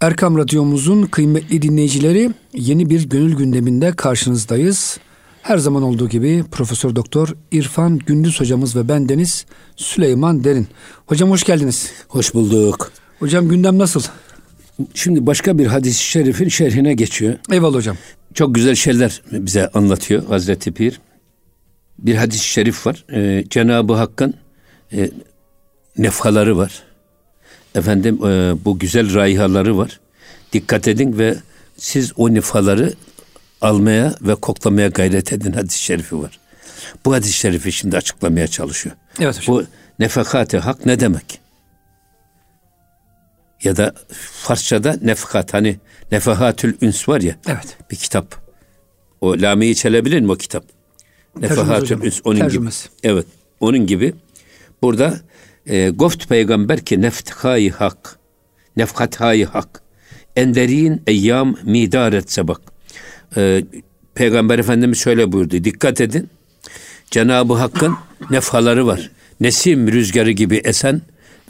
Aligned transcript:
Erkam 0.00 0.38
Radyomuzun 0.38 1.06
kıymetli 1.06 1.62
dinleyicileri 1.62 2.30
yeni 2.52 2.90
bir 2.90 3.08
gönül 3.08 3.36
gündeminde 3.36 3.92
karşınızdayız. 3.92 4.98
Her 5.42 5.58
zaman 5.58 5.82
olduğu 5.82 6.08
gibi 6.08 6.44
Profesör 6.50 6.96
Doktor 6.96 7.34
İrfan 7.52 7.98
Gündüz 7.98 8.40
hocamız 8.40 8.76
ve 8.76 8.88
bendeniz 8.88 9.46
Süleyman 9.76 10.44
Derin. 10.44 10.68
Hocam 11.06 11.30
hoş 11.30 11.44
geldiniz. 11.44 11.92
Hoş 12.08 12.34
bulduk. 12.34 12.92
Hocam 13.18 13.48
gündem 13.48 13.78
nasıl? 13.78 14.02
Şimdi 14.94 15.26
başka 15.26 15.58
bir 15.58 15.66
hadis-i 15.66 16.04
şerifin 16.04 16.48
şerhine 16.48 16.94
geçiyor. 16.94 17.34
Eyvallah 17.50 17.76
hocam. 17.76 17.96
Çok 18.34 18.54
güzel 18.54 18.74
şeyler 18.74 19.22
bize 19.32 19.68
anlatıyor 19.68 20.26
Hazreti 20.26 20.72
Pir. 20.72 21.00
Bir 21.98 22.14
hadis-i 22.14 22.48
şerif 22.48 22.86
var. 22.86 23.04
Ee, 23.12 23.44
Cenab-ı 23.50 23.92
Hakk'ın 23.94 24.34
e, 24.92 25.10
nefhaları 25.98 26.56
var. 26.56 26.85
Efendim 27.76 28.24
e, 28.26 28.54
bu 28.64 28.78
güzel 28.78 29.14
raihaları 29.14 29.78
var. 29.78 30.00
Dikkat 30.52 30.88
edin 30.88 31.18
ve 31.18 31.36
siz 31.76 32.12
o 32.16 32.34
nefhaları 32.34 32.92
almaya 33.60 34.14
ve 34.22 34.34
koklamaya 34.34 34.88
gayret 34.88 35.32
edin 35.32 35.52
hadis-i 35.52 35.82
şerifi 35.82 36.18
var. 36.18 36.38
Bu 37.04 37.14
hadis-i 37.14 37.32
şerifi 37.32 37.72
şimdi 37.72 37.96
açıklamaya 37.96 38.46
çalışıyor. 38.46 38.96
Evet 39.20 39.38
hocam. 39.38 39.56
Bu 39.56 39.64
nefakati 39.98 40.58
hak 40.58 40.86
ne 40.86 41.00
demek? 41.00 41.40
Ya 43.62 43.76
da 43.76 43.94
Farsçada 44.42 44.96
nefkat 45.02 45.54
hani 45.54 45.76
nefahatül 46.12 46.74
üns 46.82 47.08
var 47.08 47.20
ya. 47.20 47.36
Evet. 47.48 47.76
Bir 47.90 47.96
kitap. 47.96 48.34
O 49.20 49.32
Lami'yi 49.32 49.76
çelebilir 49.76 50.20
mi 50.20 50.32
o 50.32 50.36
kitap? 50.36 50.64
Nefahatül 51.40 51.80
hocam. 51.82 52.02
üns 52.04 52.20
onun 52.24 52.38
Tercümesi. 52.38 52.88
gibi. 52.88 53.12
Evet. 53.12 53.26
Onun 53.60 53.86
gibi 53.86 54.14
burada 54.82 55.20
e, 55.66 55.88
goft 55.88 56.28
peygamber 56.28 56.80
ki 56.80 57.02
nefthayı 57.02 57.72
hak. 57.72 58.18
Nefkathayı 58.76 59.46
hak. 59.46 59.82
Enderin 60.36 61.02
eyyam 61.06 61.56
midaret 61.64 62.32
sebak. 62.32 62.60
E, 63.36 63.64
Peygamber 64.14 64.58
Efendimiz 64.58 64.98
şöyle 64.98 65.32
buyurdu. 65.32 65.64
Dikkat 65.64 66.00
edin. 66.00 66.30
Cenab-ı 67.10 67.54
Hakk'ın 67.54 67.96
nefhaları 68.30 68.86
var. 68.86 69.10
Nesim 69.40 69.92
rüzgarı 69.92 70.30
gibi 70.30 70.56
esen 70.56 71.02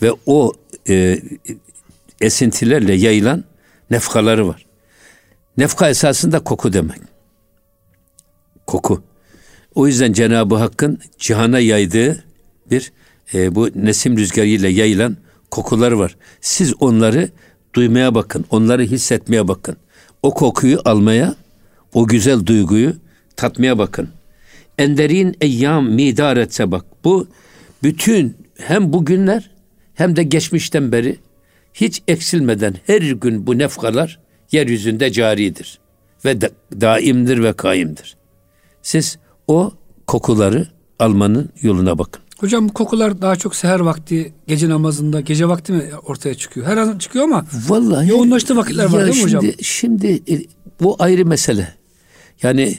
ve 0.03 0.13
o 0.27 0.53
e, 0.89 1.21
esintilerle 2.21 2.95
yayılan 2.95 3.45
nefhaları 3.91 4.49
var. 4.49 4.67
Nefka 5.57 5.89
esasında 5.89 6.41
koku 6.41 6.73
demek. 6.73 6.99
Koku. 8.67 9.03
O 9.75 9.87
yüzden 9.87 10.12
Cenab-ı 10.12 10.55
Hakk'ın 10.55 11.01
cihana 11.19 11.59
yaydığı 11.59 12.25
bir 12.71 12.93
e, 13.35 13.55
bu 13.55 13.69
nesim 13.75 14.17
rüzgarıyla 14.17 14.69
yayılan 14.69 15.17
kokuları 15.51 15.99
var. 15.99 16.17
Siz 16.41 16.75
onları 16.81 17.31
duymaya 17.75 18.15
bakın, 18.15 18.45
onları 18.51 18.83
hissetmeye 18.83 19.49
bakın. 19.49 19.77
O 20.23 20.35
kokuyu 20.35 20.81
almaya, 20.85 21.35
o 21.95 22.07
güzel 22.07 22.47
duyguyu 22.47 22.97
tatmaya 23.37 23.79
bakın. 23.79 24.09
Enderin 24.79 25.37
eyyam 25.41 25.91
midar 25.91 26.37
etse 26.37 26.71
bak. 26.71 26.85
Bu 27.05 27.29
bütün 27.83 28.37
hem 28.59 28.93
bugünler 28.93 29.51
hem 29.95 30.17
de 30.17 30.23
geçmişten 30.23 30.93
beri 30.93 31.19
hiç 31.75 32.03
eksilmeden 32.09 32.75
her 32.87 33.03
gün 33.03 33.47
bu 33.47 33.59
nefkalar 33.59 34.21
yeryüzünde 34.53 35.13
caridir. 35.13 35.79
Ve 36.25 36.41
da, 36.41 36.51
daimdir 36.81 37.43
ve 37.43 37.53
kaimdir. 37.53 38.17
Siz 38.83 39.19
o 39.47 39.73
kokuları 40.07 40.69
almanın 40.99 41.51
yoluna 41.63 41.99
bakın. 41.99 42.26
Hocam 42.39 42.69
bu 42.69 42.73
kokular 42.73 43.23
daha 43.23 43.37
çok 43.37 43.56
seher 43.56 43.81
vakti, 43.81 44.33
gece 44.47 44.69
namazında, 44.69 45.20
gece 45.20 45.48
vakti 45.48 45.73
mi 45.73 45.84
ortaya 46.06 46.34
çıkıyor? 46.34 46.67
Her 46.67 46.77
an 46.77 46.98
çıkıyor 46.98 47.25
ama 47.25 47.47
Vallahi 47.69 48.09
yoğunlaştığı 48.09 48.56
vakitler 48.56 48.84
var 48.84 49.06
değil 49.06 49.25
mi 49.25 49.31
şimdi, 49.31 49.37
hocam? 49.37 49.53
Şimdi 49.62 50.23
e, 50.28 50.43
bu 50.81 50.97
ayrı 50.98 51.27
mesele. 51.27 51.75
Yani 52.43 52.78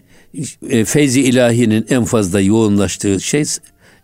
e, 0.70 0.86
feyzi 0.86 1.22
ilahinin 1.22 1.86
en 1.90 2.04
fazla 2.04 2.42
yoğunlaştığı 2.42 3.20
şey 3.22 3.44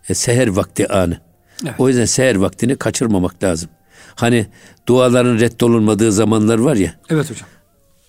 e, 0.08 0.14
seher 0.14 0.48
vakti 0.48 0.88
anı. 0.88 1.20
Evet. 1.64 1.74
O 1.78 1.88
yüzden 1.88 2.04
seher 2.04 2.34
vaktini 2.34 2.76
kaçırmamak 2.76 3.44
lazım. 3.44 3.70
Hani 4.14 4.46
duaların 4.88 5.40
reddolunmadığı 5.40 6.12
zamanlar 6.12 6.58
var 6.58 6.76
ya. 6.76 6.94
Evet 7.10 7.30
hocam. 7.30 7.48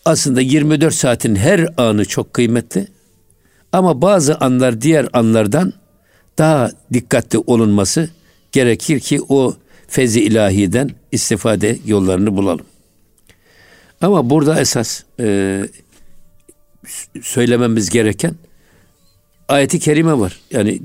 Aslında 0.06 0.41
24 0.41 0.94
saatin 0.94 1.36
her 1.36 1.68
anı 1.78 2.06
çok 2.06 2.34
kıymetli. 2.34 2.88
Ama 3.72 4.02
bazı 4.02 4.36
anlar 4.36 4.81
diğer 4.81 5.08
anlardan 5.14 5.74
daha 6.38 6.72
dikkatli 6.94 7.40
olunması 7.40 8.09
gerekir 8.51 9.00
ki 9.00 9.22
o 9.29 9.56
feyzi 9.88 10.22
ilahiden 10.22 10.91
istifade 11.12 11.78
yollarını 11.85 12.38
bulalım. 12.38 12.66
Ama 14.01 14.29
burada 14.29 14.59
esas 14.59 15.03
e, 15.19 15.62
söylememiz 17.22 17.90
gereken 17.90 18.35
ayeti 19.47 19.79
kerime 19.79 20.19
var. 20.19 20.40
Yani 20.51 20.81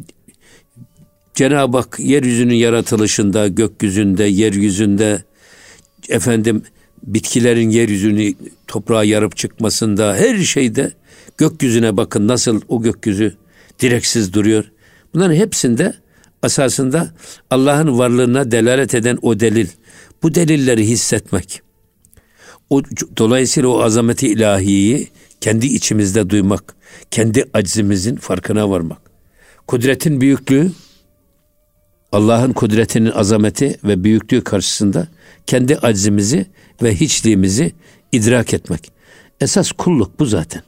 Cenab-ı 1.34 1.76
Hak 1.76 2.00
yeryüzünün 2.00 2.54
yaratılışında, 2.54 3.48
gökyüzünde, 3.48 4.24
yeryüzünde 4.24 5.22
efendim 6.08 6.62
bitkilerin 7.02 7.70
yeryüzünü 7.70 8.34
toprağa 8.66 9.04
yarıp 9.04 9.36
çıkmasında 9.36 10.14
her 10.14 10.38
şeyde 10.38 10.92
gökyüzüne 11.36 11.96
bakın 11.96 12.28
nasıl 12.28 12.60
o 12.68 12.82
gökyüzü 12.82 13.34
direksiz 13.80 14.32
duruyor. 14.32 14.64
Bunların 15.14 15.34
hepsinde 15.34 15.94
esasında 16.44 17.10
Allah'ın 17.50 17.98
varlığına 17.98 18.50
delalet 18.50 18.94
eden 18.94 19.18
o 19.22 19.40
delil. 19.40 19.68
Bu 20.22 20.34
delilleri 20.34 20.88
hissetmek. 20.88 21.62
O, 22.70 22.82
dolayısıyla 23.16 23.68
o 23.68 23.82
azameti 23.82 24.28
ilahiyi 24.28 25.08
kendi 25.40 25.66
içimizde 25.66 26.30
duymak, 26.30 26.74
kendi 27.10 27.44
aczimizin 27.54 28.16
farkına 28.16 28.70
varmak. 28.70 28.98
Kudretin 29.66 30.20
büyüklüğü, 30.20 30.70
Allah'ın 32.12 32.52
kudretinin 32.52 33.10
azameti 33.10 33.78
ve 33.84 34.04
büyüklüğü 34.04 34.44
karşısında 34.44 35.08
kendi 35.46 35.76
aczimizi 35.76 36.46
ve 36.82 36.94
hiçliğimizi 36.94 37.72
idrak 38.12 38.54
etmek. 38.54 38.92
Esas 39.40 39.72
kulluk 39.72 40.20
bu 40.20 40.26
zaten. 40.26 40.62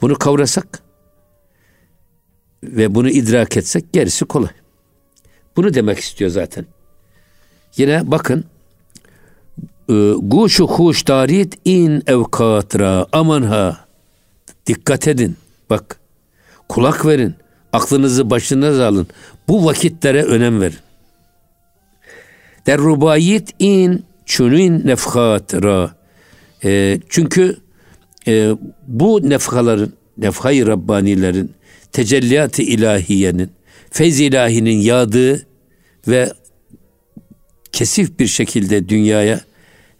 Bunu 0.00 0.14
kavrasak 0.14 0.82
ve 2.62 2.94
bunu 2.94 3.10
idrak 3.10 3.56
etsek 3.56 3.92
gerisi 3.92 4.24
kolay. 4.24 4.50
Bunu 5.56 5.74
demek 5.74 5.98
istiyor 5.98 6.30
zaten. 6.30 6.66
Yine 7.76 8.10
bakın 8.10 8.44
e, 9.90 10.12
Guşu 10.18 10.66
huş 10.66 11.08
darit 11.08 11.58
in 11.64 12.02
evkatra 12.06 13.06
aman 13.12 13.42
ha. 13.42 13.86
Dikkat 14.66 15.08
edin 15.08 15.36
bak. 15.70 16.00
Kulak 16.68 17.06
verin 17.06 17.34
aklınızı 17.72 18.30
başınıza 18.30 18.86
alın. 18.86 19.06
Bu 19.48 19.64
vakitlere 19.64 20.22
önem 20.22 20.60
verin. 20.60 20.78
Derrubayit 22.66 23.54
in 23.58 24.04
çünün 24.26 24.86
nefhatra 24.86 25.94
e, 26.64 27.00
çünkü 27.08 27.56
e, 28.28 28.56
bu 28.86 29.30
nefhaların 29.30 29.92
nefhayı 30.18 30.66
Rabbanilerin 30.66 31.54
tecelliyat-ı 31.92 32.62
ilahiyenin 32.62 33.50
feyz 33.90 34.20
ilahinin 34.20 34.78
yağdığı 34.78 35.46
ve 36.08 36.32
kesif 37.72 38.18
bir 38.18 38.26
şekilde 38.26 38.88
dünyaya 38.88 39.40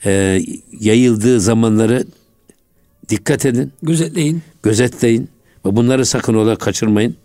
e, 0.05 0.43
yayıldığı 0.81 1.41
zamanları 1.41 2.05
dikkat 3.09 3.47
edin, 3.47 3.73
Gözetleyin. 3.83 4.43
gözetleyin 4.63 5.29
ve 5.67 5.77
bunları 5.77 6.07
sakın 6.07 6.35
ola 6.35 6.57
kaçırmayın 6.57 7.17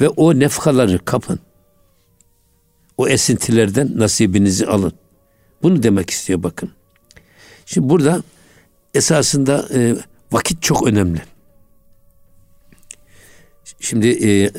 ve 0.00 0.08
o 0.08 0.38
nefhaları 0.38 1.04
kapın. 1.04 1.38
O 2.96 3.08
esintilerden 3.08 3.98
nasibinizi 3.98 4.66
alın. 4.66 4.92
Bunu 5.62 5.82
demek 5.82 6.10
istiyor 6.10 6.42
bakın. 6.42 6.70
Şimdi 7.66 7.88
burada 7.88 8.22
esasında 8.94 9.68
e, 9.74 9.96
vakit 10.32 10.62
çok 10.62 10.86
önemli. 10.86 11.22
Şimdi 13.80 14.08
e, 14.08 14.50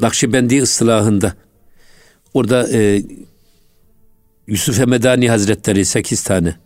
Nakşibendi 0.00 0.62
ıslahında 0.62 1.34
orada 2.34 2.68
e, 2.72 3.02
Yusuf 4.46 4.78
Hemedani 4.78 5.30
Hazretleri 5.30 5.84
sekiz 5.84 6.22
tane 6.22 6.56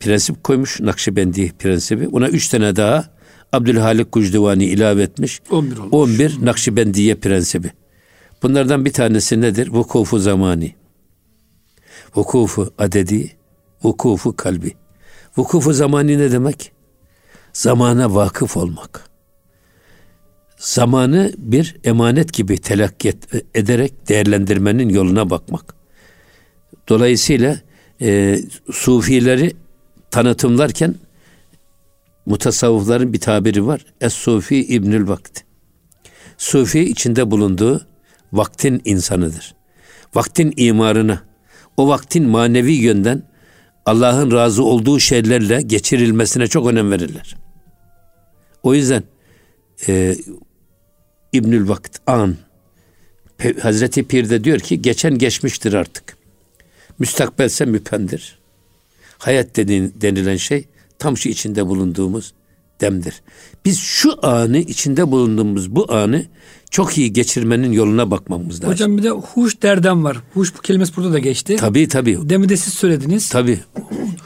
prensip 0.00 0.44
koymuş 0.44 0.80
Nakşibendi 0.80 1.52
prensibi. 1.58 2.08
Ona 2.08 2.28
üç 2.28 2.48
tane 2.48 2.76
daha 2.76 3.10
Abdülhalik 3.52 4.12
Gucdivani 4.12 4.64
ilave 4.64 5.02
etmiş. 5.02 5.40
11 5.50 5.78
olmuş. 5.78 5.92
11 5.92 6.46
Nakşibendiye 6.46 7.14
prensibi. 7.14 7.70
Bunlardan 8.42 8.84
bir 8.84 8.92
tanesi 8.92 9.40
nedir? 9.40 9.68
Vukufu 9.68 10.18
zamani. 10.18 10.74
Vukufu 12.16 12.72
adedi, 12.78 13.36
vukufu 13.82 14.36
kalbi. 14.36 14.74
Vukufu 15.36 15.72
zamani 15.72 16.18
ne 16.18 16.32
demek? 16.32 16.72
Zamana 17.52 18.14
vakıf 18.14 18.56
olmak. 18.56 19.09
Zamanı 20.60 21.32
bir 21.38 21.76
emanet 21.84 22.32
gibi 22.32 22.58
telakki 22.58 23.12
ederek 23.54 24.08
değerlendirmenin 24.08 24.88
yoluna 24.88 25.30
bakmak. 25.30 25.74
Dolayısıyla 26.88 27.56
e, 28.00 28.38
sufileri 28.72 29.52
tanıtımlarken 30.10 30.94
mutasavvıfların 32.26 33.12
bir 33.12 33.20
tabiri 33.20 33.66
var. 33.66 33.84
Es-Sufi 34.00 34.56
İbnül 34.56 35.08
Vakti. 35.08 35.44
Sufi 36.38 36.80
içinde 36.80 37.30
bulunduğu 37.30 37.86
vaktin 38.32 38.82
insanıdır. 38.84 39.54
Vaktin 40.14 40.54
imarına, 40.56 41.22
o 41.76 41.88
vaktin 41.88 42.28
manevi 42.28 42.72
yönden 42.72 43.22
Allah'ın 43.86 44.32
razı 44.32 44.64
olduğu 44.64 45.00
şeylerle 45.00 45.62
geçirilmesine 45.62 46.46
çok 46.46 46.66
önem 46.66 46.90
verirler. 46.90 47.36
O 48.62 48.74
yüzden 48.74 49.02
e, 49.88 50.16
İbnül 51.32 51.68
Vakt 51.68 51.98
an 52.06 52.36
Hazreti 53.62 54.02
Pir 54.04 54.30
de 54.30 54.44
diyor 54.44 54.58
ki 54.58 54.82
geçen 54.82 55.18
geçmiştir 55.18 55.72
artık. 55.72 56.16
Müstakbelse 56.98 57.64
müpendir. 57.64 58.38
Hayat 59.18 59.56
dediğin, 59.56 59.94
denilen 60.00 60.36
şey 60.36 60.64
tam 60.98 61.16
şu 61.16 61.28
içinde 61.28 61.66
bulunduğumuz 61.66 62.32
demdir. 62.80 63.22
Biz 63.64 63.78
şu 63.78 64.26
anı 64.26 64.58
içinde 64.58 65.10
bulunduğumuz 65.10 65.76
bu 65.76 65.92
anı 65.92 66.24
çok 66.70 66.98
iyi 66.98 67.12
geçirmenin 67.12 67.72
yoluna 67.72 68.10
bakmamız 68.10 68.54
lazım. 68.54 68.68
Hocam 68.72 68.98
bir 68.98 69.02
de 69.02 69.10
huş 69.10 69.62
derdem 69.62 70.04
var. 70.04 70.16
Huş 70.34 70.56
bu 70.56 70.60
kelimesi 70.60 70.96
burada 70.96 71.12
da 71.12 71.18
geçti. 71.18 71.56
Tabii 71.56 71.88
tabii. 71.88 72.18
Demin 72.22 72.48
de 72.48 72.56
siz 72.56 72.74
söylediniz. 72.74 73.28
Tabii. 73.28 73.60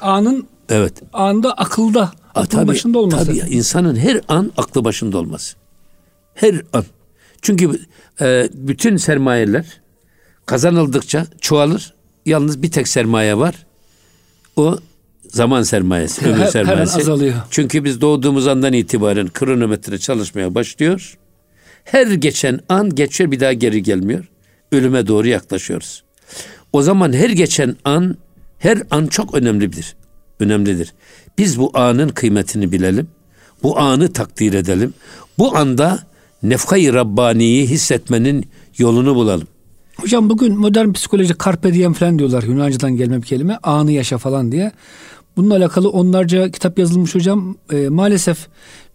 Anın 0.00 0.46
Evet. 0.68 1.02
anda 1.12 1.52
akılda, 1.52 2.12
aklın 2.34 2.58
tabii, 2.58 2.68
başında 2.68 2.98
olması. 2.98 3.26
Tabii 3.26 3.54
insanın 3.54 3.96
her 3.96 4.20
an 4.28 4.52
aklı 4.56 4.84
başında 4.84 5.18
olması. 5.18 5.56
Her 6.34 6.62
an. 6.72 6.84
Çünkü 7.42 7.70
e, 8.20 8.48
bütün 8.54 8.96
sermayeler 8.96 9.80
kazanıldıkça 10.46 11.26
çoğalır. 11.40 11.94
Yalnız 12.26 12.62
bir 12.62 12.70
tek 12.70 12.88
sermaye 12.88 13.38
var. 13.38 13.66
O 14.56 14.78
zaman 15.28 15.62
sermayesi, 15.62 16.22
Her- 16.22 16.30
ömür 16.30 16.46
sermayesi. 16.46 16.96
azalıyor. 16.98 17.34
Çünkü 17.50 17.84
biz 17.84 18.00
doğduğumuz 18.00 18.46
andan 18.46 18.72
itibaren 18.72 19.28
kronometre 19.28 19.98
çalışmaya 19.98 20.54
başlıyor. 20.54 21.18
Her 21.84 22.06
geçen 22.06 22.60
an 22.68 22.94
geçiyor 22.94 23.30
bir 23.30 23.40
daha 23.40 23.52
geri 23.52 23.82
gelmiyor. 23.82 24.24
Ölüme 24.72 25.06
doğru 25.06 25.28
yaklaşıyoruz. 25.28 26.04
O 26.72 26.82
zaman 26.82 27.12
her 27.12 27.30
geçen 27.30 27.76
an, 27.84 28.16
her 28.58 28.82
an 28.90 29.06
çok 29.06 29.34
önemlidir. 29.34 29.96
Önemlidir. 30.40 30.92
Biz 31.38 31.58
bu 31.58 31.70
anın 31.74 32.08
kıymetini 32.08 32.72
bilelim. 32.72 33.08
Bu 33.62 33.78
anı 33.78 34.12
takdir 34.12 34.54
edelim. 34.54 34.94
Bu 35.38 35.56
anda 35.56 35.98
nefkayı 36.44 36.94
Rabbani'yi 36.94 37.66
hissetmenin 37.66 38.44
yolunu 38.78 39.14
bulalım. 39.14 39.48
Hocam 39.96 40.30
bugün 40.30 40.58
modern 40.58 40.92
psikoloji 40.92 41.34
carpe 41.44 41.74
diem 41.74 41.92
falan 41.92 42.18
diyorlar. 42.18 42.42
Yunanca'dan 42.42 42.96
gelme 42.96 43.22
bir 43.22 43.26
kelime. 43.26 43.58
Anı 43.62 43.92
yaşa 43.92 44.18
falan 44.18 44.52
diye. 44.52 44.72
Bununla 45.36 45.56
alakalı 45.56 45.90
onlarca 45.90 46.50
kitap 46.50 46.78
yazılmış 46.78 47.14
hocam. 47.14 47.56
Ee, 47.72 47.88
maalesef 47.88 48.46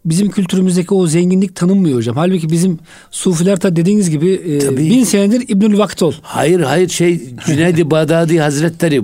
bizim 0.05 0.29
kültürümüzdeki 0.29 0.93
o 0.93 1.07
zenginlik 1.07 1.55
tanınmıyor 1.55 1.97
hocam. 1.97 2.15
Halbuki 2.15 2.49
bizim 2.49 2.79
sufiler 3.11 3.59
ta 3.59 3.75
dediğiniz 3.75 4.09
gibi 4.09 4.31
e, 4.31 4.59
Tabii. 4.59 4.77
bin 4.77 5.03
senedir 5.03 5.45
İbnül 5.47 5.77
Vaktol. 5.77 6.13
Hayır 6.21 6.59
hayır 6.59 6.89
şey 6.89 7.35
Cüneyd-i 7.45 7.91
Bağdadi 7.91 8.39
Hazretleri 8.39 9.03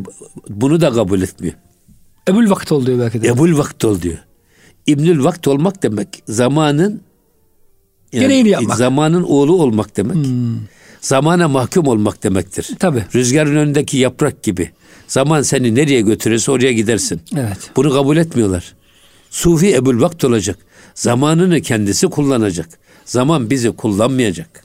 bunu 0.50 0.82
da 0.82 0.92
kabul 0.92 1.22
etmiyor. 1.22 1.54
Ebul 2.30 2.50
Vaktol 2.50 2.86
diyor 2.86 3.00
belki 3.00 3.22
de. 3.22 3.28
Ebul 3.28 3.58
vakt 3.58 3.86
ol 3.86 4.02
diyor. 4.02 4.18
İbnül 4.88 5.24
vakt 5.24 5.48
olmak 5.48 5.84
demek 5.84 6.24
zamanın 6.28 7.02
Gereğini 8.22 8.50
yapmak. 8.50 8.78
Zamanın 8.78 9.24
oğlu 9.24 9.62
olmak 9.62 9.98
demek. 9.98 10.18
Zamana 11.02 11.48
mahkum 11.48 11.88
olmak 11.88 12.24
demektir. 12.24 12.70
Tabii. 12.80 13.06
Rüzgarın 13.16 13.56
önündeki 13.56 13.98
yaprak 13.98 14.44
gibi. 14.44 14.72
Zaman 15.08 15.42
seni 15.42 15.76
nereye 15.76 16.02
götürürse 16.02 16.52
oraya 16.52 16.74
gidersin. 16.74 17.22
Evet. 17.38 17.58
Bunu 17.76 17.94
kabul 17.94 18.18
etmiyorlar. 18.18 18.74
Sufi 19.30 19.76
Ebul 19.76 20.02
Vakt 20.02 20.24
olacak. 20.24 20.58
Zamanını 20.96 21.62
kendisi 21.62 22.08
kullanacak. 22.08 22.70
Zaman 23.06 23.50
bizi 23.50 23.72
kullanmayacak. 23.72 24.64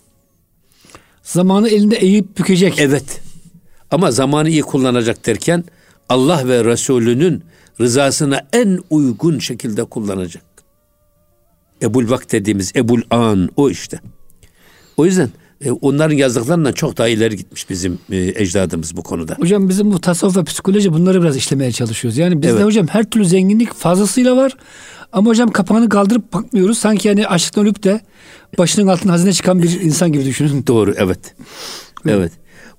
Zamanı 1.23 1.69
elinde 1.69 1.97
eğip 1.97 2.39
bükecek. 2.39 2.75
Evet. 2.79 3.21
Ama 3.91 4.11
zamanı 4.11 4.49
iyi 4.51 4.63
kullanacak 4.63 5.27
derken 5.27 5.65
Allah 6.09 6.49
ve 6.49 6.65
Resulünün 6.65 7.43
rızasına 7.81 8.41
en 8.53 8.81
uygun 8.91 9.39
şekilde 9.39 9.85
kullanacak. 9.85 10.43
Ebul 11.83 12.11
Vakt 12.11 12.33
dediğimiz 12.33 12.73
Ebul 12.77 13.03
An 13.11 13.49
o 13.57 13.71
işte. 13.71 14.01
O 14.97 15.07
yüzden 15.07 15.29
e, 15.65 15.71
onların 15.71 16.17
yazdıklarından 16.17 16.73
çok 16.73 16.99
daha 16.99 17.09
ileri 17.09 17.37
gitmiş 17.37 17.71
bizim 17.71 17.99
e, 18.11 18.19
ecdadımız 18.19 18.97
bu 18.97 19.03
konuda. 19.03 19.37
Hocam 19.41 19.69
bizim 19.69 19.93
bu 19.93 20.01
tasavvuf 20.01 20.37
ve 20.37 20.45
psikoloji 20.45 20.93
bunları 20.93 21.23
biraz 21.23 21.37
işlemeye 21.37 21.73
çalışıyoruz. 21.73 22.19
Yani 22.19 22.43
bizde 22.43 22.53
Evet. 22.53 22.65
hocam 22.65 22.87
her 22.87 23.05
türlü 23.05 23.25
zenginlik 23.25 23.75
fazlasıyla 23.75 24.37
var. 24.37 24.57
Ama 25.13 25.31
hocam 25.31 25.51
kapağını 25.51 25.89
kaldırıp 25.89 26.33
bakmıyoruz. 26.33 26.79
Sanki 26.79 27.09
yani 27.09 27.27
açlıktan 27.27 27.65
ölüp 27.65 27.83
de 27.83 28.01
başının 28.59 28.87
altına 28.87 29.13
hazine 29.13 29.33
çıkan 29.33 29.63
bir 29.63 29.81
insan 29.81 30.13
gibi 30.13 30.25
düşünün. 30.25 30.65
Doğru 30.67 30.95
evet. 30.97 31.35
Evet. 32.09 32.33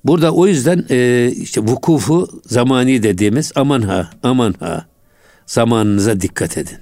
Burada 0.03 0.31
o 0.31 0.47
yüzden 0.47 0.85
e, 0.89 1.31
işte 1.35 1.61
vukufu 1.61 2.41
zamani 2.45 3.03
dediğimiz 3.03 3.51
aman 3.55 3.81
ha 3.81 4.09
aman 4.23 4.55
ha 4.59 4.85
zamanınıza 5.45 6.21
dikkat 6.21 6.57
edin. 6.57 6.77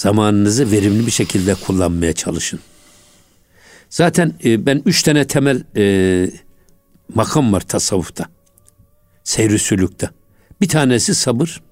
Zamanınızı 0.00 0.70
verimli 0.70 1.06
bir 1.06 1.10
şekilde 1.10 1.54
kullanmaya 1.54 2.12
çalışın. 2.12 2.60
Zaten 3.90 4.34
e, 4.44 4.66
ben 4.66 4.82
üç 4.86 5.02
tane 5.02 5.26
temel 5.26 5.62
e, 5.76 6.30
makam 7.14 7.52
var 7.52 7.60
tasavvufta. 7.60 8.26
Seyr-i 9.24 9.58
sülükte. 9.58 10.10
Bir 10.60 10.68
tanesi 10.68 11.14
sabır. 11.14 11.62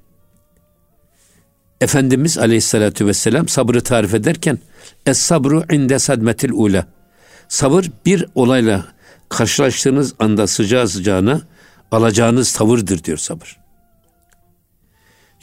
Efendimiz 1.81 2.39
Aleyhisselatü 2.39 3.07
Vesselam 3.07 3.49
sabrı 3.49 3.81
tarif 3.81 4.15
ederken 4.15 4.59
Es 5.07 5.19
sabru 5.19 5.65
inde 5.73 5.99
sadmetil 5.99 6.51
ula. 6.53 6.87
Sabır 7.49 7.91
bir 8.07 8.27
olayla 8.35 8.87
karşılaştığınız 9.29 10.15
anda 10.19 10.47
sıcağı 10.47 10.89
sıcağına 10.89 11.43
alacağınız 11.91 12.53
tavırdır 12.53 13.05
diyor 13.05 13.19
sabır. 13.19 13.59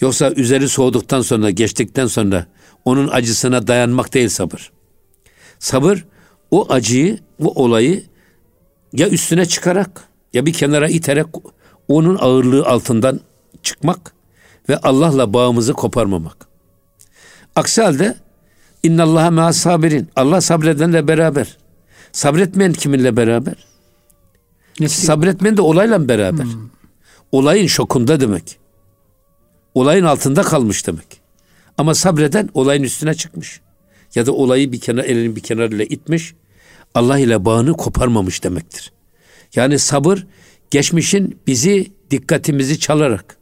Yoksa 0.02 0.32
üzeri 0.32 0.70
soğuduktan 0.70 1.22
sonra, 1.22 1.50
geçtikten 1.50 2.08
sonra 2.08 2.46
onun 2.86 3.08
acısına 3.08 3.68
dayanmak 3.68 4.14
değil 4.14 4.30
sabır. 4.30 4.72
Sabır 5.60 6.06
o 6.52 6.74
acıyı, 6.74 7.20
o 7.44 7.64
olayı 7.64 8.04
ya 8.94 9.10
üstüne 9.10 9.46
çıkarak 9.46 10.04
ya 10.34 10.46
bir 10.46 10.54
kenara 10.54 10.88
iterek 10.88 11.26
onun 11.88 12.18
ağırlığı 12.22 12.66
altından 12.66 13.20
çıkmak 13.64 14.14
ve 14.70 14.78
Allah'la 14.78 15.34
bağımızı 15.34 15.74
koparmamak. 15.74 16.48
Aksi 17.56 17.82
halde 17.82 18.16
innallaha 18.84 19.32
mea 19.32 19.54
sabirin. 19.54 20.10
Allah 20.16 20.42
sabredenle 20.42 21.08
beraber. 21.08 21.58
Sabretmeyen 22.12 22.74
kiminle 22.74 23.18
beraber? 23.18 23.56
Nesi? 24.80 25.06
Sabretmeyen 25.06 25.58
de 25.58 25.62
olayla 25.62 26.08
beraber. 26.08 26.48
Olayın 27.32 27.68
şokunda 27.68 28.20
demek. 28.20 28.58
Olayın 29.74 30.04
altında 30.04 30.42
kalmış 30.42 30.88
demek. 30.88 31.25
Ama 31.78 31.96
sabreden 31.96 32.50
olayın 32.54 32.84
üstüne 32.84 33.14
çıkmış. 33.14 33.62
Ya 34.16 34.26
da 34.26 34.32
olayı 34.32 34.72
bir 34.72 34.80
kenar 34.80 35.04
elini 35.04 35.36
bir 35.36 35.42
kenarıyla 35.42 35.86
itmiş. 35.86 36.34
Allah 36.94 37.20
ile 37.20 37.46
bağını 37.46 37.74
koparmamış 37.74 38.44
demektir. 38.44 38.92
Yani 39.56 39.80
sabır 39.80 40.28
geçmişin 40.72 41.40
bizi 41.48 41.92
dikkatimizi 42.12 42.80
çalarak 42.80 43.38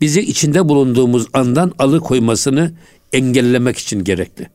bizi 0.00 0.20
içinde 0.20 0.68
bulunduğumuz 0.68 1.26
andan 1.32 1.72
alıkoymasını 1.78 2.72
engellemek 3.12 3.78
için 3.78 4.04
gerekli. 4.04 4.50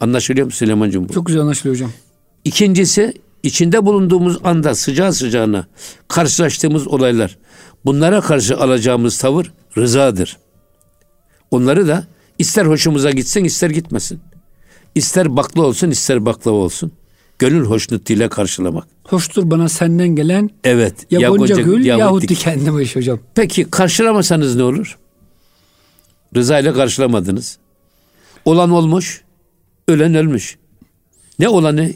Anlaşılıyor 0.00 0.46
mu 0.46 0.52
Süleyman'cığım 0.52 1.08
bu? 1.08 1.12
Çok 1.12 1.26
güzel 1.26 1.42
anlaşılıyor 1.42 1.76
hocam. 1.76 1.92
İkincisi 2.44 3.12
içinde 3.42 3.86
bulunduğumuz 3.86 4.38
anda 4.44 4.74
sıcağı 4.74 5.12
sıcağına 5.12 5.66
karşılaştığımız 6.08 6.88
olaylar. 6.88 7.38
Bunlara 7.84 8.20
karşı 8.20 8.58
alacağımız 8.58 9.18
tavır 9.18 9.52
rızadır. 9.76 10.38
Onları 11.50 11.88
da 11.88 12.06
ister 12.38 12.66
hoşumuza 12.66 13.10
gitsin 13.10 13.44
ister 13.44 13.70
gitmesin. 13.70 14.20
İster 14.94 15.36
bakla 15.36 15.62
olsun 15.62 15.90
ister 15.90 16.26
baklava 16.26 16.56
olsun. 16.56 16.92
Gönül 17.38 17.64
hoşnutluğuyla 17.64 18.28
karşılamak. 18.28 18.86
Hoştur 19.04 19.50
bana 19.50 19.68
senden 19.68 20.08
gelen 20.08 20.50
Evet. 20.64 21.06
ya, 21.10 21.28
gonca 21.28 21.54
gül 21.56 21.84
yahut 21.84 22.00
yahut 22.00 22.22
dik- 22.24 22.28
dikenli 22.28 22.72
bu 22.72 22.80
iş 22.80 22.96
hocam. 22.96 23.18
Peki 23.34 23.70
karşılamasanız 23.70 24.56
ne 24.56 24.62
olur? 24.62 24.98
Rıza 26.36 26.58
ile 26.58 26.72
karşılamadınız. 26.72 27.58
Olan 28.44 28.70
olmuş, 28.70 29.22
ölen 29.88 30.14
ölmüş. 30.14 30.56
Ne 31.38 31.48
olanı 31.48 31.90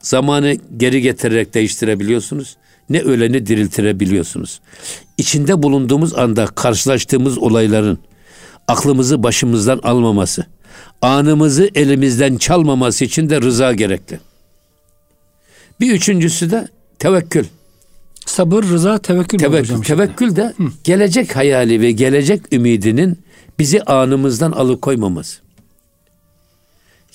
zamanı 0.00 0.56
geri 0.76 1.00
getirerek 1.02 1.54
değiştirebiliyorsunuz, 1.54 2.56
ne 2.90 3.00
öleni 3.00 3.46
diriltirebiliyorsunuz. 3.46 4.60
İçinde 5.18 5.62
bulunduğumuz 5.62 6.14
anda 6.14 6.46
karşılaştığımız 6.46 7.38
olayların 7.38 7.98
aklımızı 8.70 9.22
başımızdan 9.22 9.80
almaması, 9.82 10.46
anımızı 11.02 11.70
elimizden 11.74 12.36
çalmaması 12.36 13.04
için 13.04 13.30
de 13.30 13.40
rıza 13.40 13.72
gerekli. 13.72 14.20
Bir 15.80 15.92
üçüncüsü 15.92 16.50
de 16.50 16.68
tevekkül. 16.98 17.44
Sabır, 18.26 18.64
rıza, 18.64 18.98
tevekkül. 18.98 19.38
Tevekkül, 19.38 19.68
hocam 19.68 19.82
tevekkül 19.82 20.36
de 20.36 20.54
Hı. 20.56 20.64
gelecek 20.84 21.36
hayali 21.36 21.80
ve 21.80 21.92
gelecek 21.92 22.52
ümidinin 22.52 23.18
bizi 23.58 23.82
anımızdan 23.82 24.52
alıkoymaması. 24.52 25.40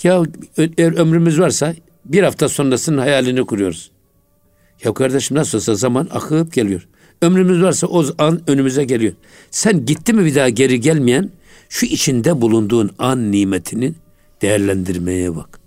Ya 0.03 0.23
eğer 0.57 0.97
ömrümüz 0.97 1.39
varsa 1.39 1.75
bir 2.05 2.23
hafta 2.23 2.49
sonrasının 2.49 2.97
hayalini 2.97 3.45
kuruyoruz. 3.45 3.91
Ya 4.83 4.93
kardeşim 4.93 5.37
nasıl 5.37 5.57
olsa 5.57 5.75
zaman 5.75 6.07
akıp 6.11 6.53
geliyor. 6.53 6.87
Ömrümüz 7.21 7.61
varsa 7.61 7.87
o 7.87 8.05
an 8.17 8.41
önümüze 8.47 8.83
geliyor. 8.83 9.13
Sen 9.51 9.85
gitti 9.85 10.13
mi 10.13 10.25
bir 10.25 10.35
daha 10.35 10.49
geri 10.49 10.79
gelmeyen 10.79 11.29
şu 11.69 11.85
içinde 11.85 12.41
bulunduğun 12.41 12.91
an 12.99 13.31
nimetini 13.31 13.93
değerlendirmeye 14.41 15.35
bak. 15.35 15.59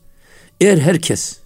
Eğer 0.61 0.79
herkes 0.79 1.39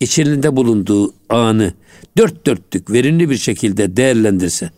içinde 0.00 0.56
bulunduğu 0.56 1.14
anı 1.28 1.74
dört 2.16 2.46
dörtlük 2.46 2.90
verimli 2.90 3.30
bir 3.30 3.36
şekilde 3.36 3.96
değerlendirse 3.96 4.70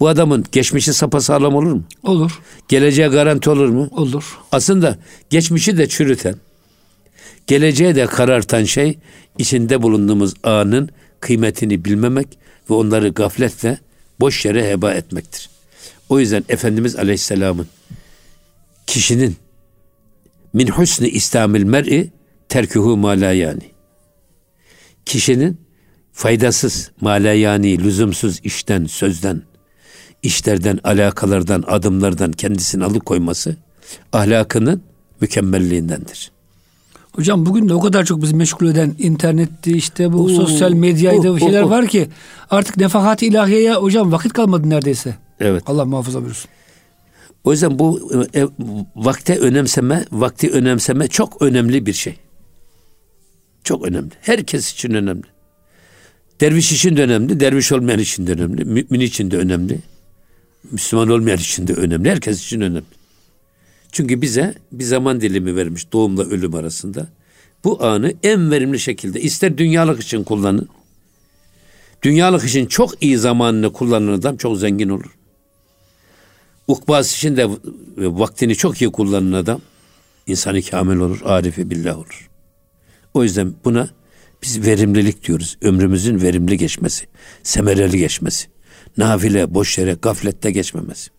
bu 0.00 0.08
adamın 0.08 0.44
geçmişi 0.52 0.94
sapasağlam 0.94 1.54
olur 1.54 1.72
mu? 1.72 1.82
Olur. 2.02 2.40
Geleceğe 2.68 3.08
garanti 3.08 3.50
olur 3.50 3.68
mu? 3.68 3.88
Olur. 3.96 4.38
Aslında 4.52 4.98
geçmişi 5.30 5.78
de 5.78 5.88
çürüten, 5.88 6.34
geleceğe 7.46 7.96
de 7.96 8.06
karartan 8.06 8.64
şey 8.64 8.98
içinde 9.38 9.82
bulunduğumuz 9.82 10.34
anın 10.42 10.90
kıymetini 11.20 11.84
bilmemek 11.84 12.28
ve 12.70 12.74
onları 12.74 13.08
gafletle 13.08 13.78
boş 14.20 14.44
yere 14.44 14.70
heba 14.70 14.94
etmektir. 14.94 15.50
O 16.08 16.20
yüzden 16.20 16.44
Efendimiz 16.48 16.96
Aleyhisselam'ın 16.96 17.66
kişinin 18.88 19.36
min 20.52 20.68
husni 20.68 21.08
istamil 21.08 21.64
mer'i 21.64 22.10
terkuhu 22.48 22.96
malayani. 22.96 23.70
Kişinin 25.06 25.60
faydasız, 26.12 26.90
malayani, 27.00 27.84
lüzumsuz 27.84 28.40
işten, 28.44 28.84
sözden, 28.84 29.42
işlerden, 30.22 30.78
alakalardan, 30.84 31.64
adımlardan 31.66 32.32
kendisini 32.32 32.84
alıkoyması 32.84 33.56
ahlakının 34.12 34.82
mükemmelliğindendir. 35.20 36.30
Hocam 37.12 37.46
bugün 37.46 37.68
de 37.68 37.74
o 37.74 37.80
kadar 37.80 38.04
çok 38.04 38.22
bizi 38.22 38.34
meşgul 38.34 38.66
eden 38.66 38.94
internetti 38.98 39.72
işte 39.72 40.12
bu 40.12 40.24
Oo, 40.24 40.28
sosyal 40.28 40.72
medyaydı 40.72 41.30
oh, 41.30 41.38
şeyler 41.38 41.62
oh. 41.62 41.70
var 41.70 41.86
ki 41.86 42.08
artık 42.50 42.76
nefahat 42.76 43.22
ilahiyeye 43.22 43.74
hocam 43.74 44.12
vakit 44.12 44.32
kalmadı 44.32 44.70
neredeyse. 44.70 45.16
Evet. 45.40 45.62
Allah 45.66 45.84
muhafaza 45.84 46.22
buyursun. 46.22 46.50
O 47.48 47.52
yüzden 47.52 47.78
bu 47.78 48.12
e, 48.34 48.46
vakte 48.96 49.38
önemseme, 49.38 50.04
vakti 50.12 50.50
önemseme 50.50 51.08
çok 51.08 51.42
önemli 51.42 51.86
bir 51.86 51.92
şey. 51.92 52.16
Çok 53.64 53.86
önemli. 53.86 54.10
Herkes 54.20 54.72
için 54.72 54.94
önemli. 54.94 55.22
Derviş 56.40 56.72
için 56.72 56.96
de 56.96 57.02
önemli, 57.02 57.40
derviş 57.40 57.72
olmayan 57.72 57.98
için 57.98 58.26
de 58.26 58.32
önemli, 58.32 58.64
mümin 58.64 59.00
için 59.00 59.30
de 59.30 59.36
önemli, 59.36 59.78
Müslüman 60.70 61.08
olmayan 61.08 61.38
için 61.38 61.66
de 61.66 61.72
önemli, 61.74 62.10
herkes 62.10 62.42
için 62.44 62.60
önemli. 62.60 62.82
Çünkü 63.92 64.22
bize 64.22 64.54
bir 64.72 64.84
zaman 64.84 65.20
dilimi 65.20 65.56
vermiş 65.56 65.92
doğumla 65.92 66.22
ölüm 66.22 66.54
arasında. 66.54 67.08
Bu 67.64 67.84
anı 67.84 68.12
en 68.22 68.50
verimli 68.50 68.80
şekilde 68.80 69.20
ister 69.20 69.58
dünyalık 69.58 70.00
için 70.00 70.24
kullanın. 70.24 70.68
Dünyalık 72.02 72.44
için 72.44 72.66
çok 72.66 73.02
iyi 73.02 73.18
zamanını 73.18 73.72
kullanan 73.72 74.12
adam 74.12 74.36
çok 74.36 74.58
zengin 74.58 74.88
olur. 74.88 75.17
Ukbası 76.68 77.16
için 77.16 77.36
de 77.36 77.48
vaktini 77.96 78.56
çok 78.56 78.82
iyi 78.82 78.92
kullanan 78.92 79.32
adam 79.32 79.60
insanı 80.26 80.62
kamil 80.62 80.96
olur, 80.96 81.20
arifi 81.24 81.70
billah 81.70 81.98
olur. 81.98 82.30
O 83.14 83.22
yüzden 83.22 83.54
buna 83.64 83.88
biz 84.42 84.66
verimlilik 84.66 85.24
diyoruz. 85.26 85.58
Ömrümüzün 85.62 86.22
verimli 86.22 86.58
geçmesi, 86.58 87.06
semereli 87.42 87.98
geçmesi. 87.98 88.48
Nafile, 88.96 89.54
boş 89.54 89.78
yere, 89.78 89.96
gaflette 90.02 90.50
geçmemesi. 90.50 91.10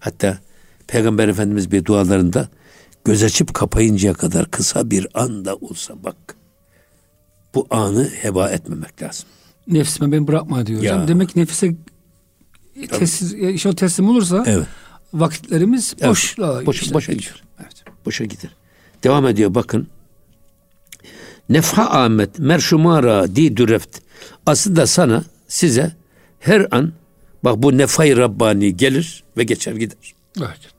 Hatta 0.00 0.38
Peygamber 0.86 1.28
Efendimiz 1.28 1.72
bir 1.72 1.84
dualarında 1.84 2.48
göz 3.04 3.22
açıp 3.22 3.54
kapayıncaya 3.54 4.14
kadar 4.14 4.50
kısa 4.50 4.90
bir 4.90 5.06
anda 5.14 5.56
olsa 5.56 5.94
bak 6.04 6.36
bu 7.54 7.66
anı 7.70 8.04
heba 8.04 8.50
etmemek 8.50 9.02
lazım. 9.02 9.26
Nefsime 9.66 10.12
beni 10.12 10.26
bırakma 10.26 10.66
diyor 10.66 10.82
ya. 10.82 10.92
hocam. 10.92 11.08
Demek 11.08 11.28
ki 11.28 11.40
nefise 11.40 11.74
teslim, 12.88 13.54
iş 13.54 13.66
o 13.66 13.74
teslim 13.74 14.08
olursa 14.08 14.44
evet. 14.46 14.66
vakitlerimiz 15.12 15.94
evet. 16.00 16.10
boş 16.66 16.92
boşa 16.94 17.12
gidiyor. 17.12 17.42
Evet. 17.60 17.84
Boşa 18.06 18.24
gider. 18.24 18.50
Devam 19.04 19.26
ediyor 19.26 19.54
bakın. 19.54 19.88
Nefha 21.48 21.90
Ahmet 21.90 22.38
merşumara 22.38 23.36
di 23.36 23.56
düreft. 23.56 23.98
Aslında 24.46 24.86
sana 24.86 25.24
size 25.48 25.92
her 26.40 26.66
an 26.70 26.92
bak 27.44 27.62
bu 27.62 27.78
nefay 27.78 28.16
Rabbani 28.16 28.76
gelir 28.76 29.24
ve 29.36 29.44
geçer 29.44 29.72
gider. 29.72 29.96
Evet 30.38 30.74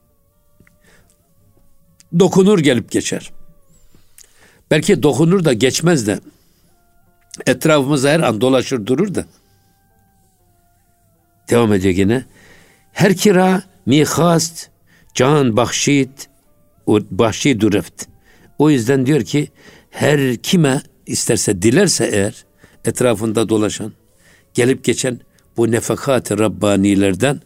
dokunur 2.19 2.59
gelip 2.59 2.91
geçer. 2.91 3.31
Belki 4.71 5.03
dokunur 5.03 5.45
da 5.45 5.53
geçmez 5.53 6.07
de 6.07 6.19
etrafımıza 7.45 8.09
her 8.09 8.19
an 8.19 8.41
dolaşır 8.41 8.85
durur 8.85 9.15
da. 9.15 9.25
Devam 11.49 11.73
ediyor 11.73 11.93
yine. 11.93 12.25
Her 12.93 13.15
kira 13.15 13.63
mihast 13.85 14.69
can 15.13 15.57
bahşit 15.57 16.29
bahşi 16.87 17.59
dureft. 17.59 18.05
O 18.57 18.69
yüzden 18.69 19.05
diyor 19.05 19.23
ki 19.23 19.51
her 19.89 20.35
kime 20.37 20.81
isterse 21.05 21.61
dilerse 21.61 22.05
eğer 22.05 22.45
etrafında 22.85 23.49
dolaşan 23.49 23.93
gelip 24.53 24.83
geçen 24.83 25.19
bu 25.57 25.71
nefakat-ı 25.71 26.39
Rabbanilerden 26.39 27.41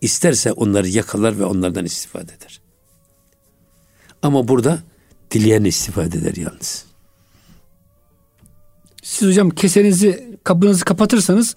isterse 0.00 0.52
onları 0.52 0.88
yakalar 0.88 1.38
ve 1.38 1.44
onlardan 1.44 1.84
istifade 1.84 2.32
eder. 2.32 2.60
Ama 4.22 4.48
burada 4.48 4.78
dileyen 5.30 5.64
istifade 5.64 6.18
eder 6.18 6.34
yalnız. 6.34 6.84
Siz 9.02 9.28
hocam 9.28 9.50
kesenizi 9.50 10.38
kapınızı 10.44 10.84
kapatırsanız 10.84 11.56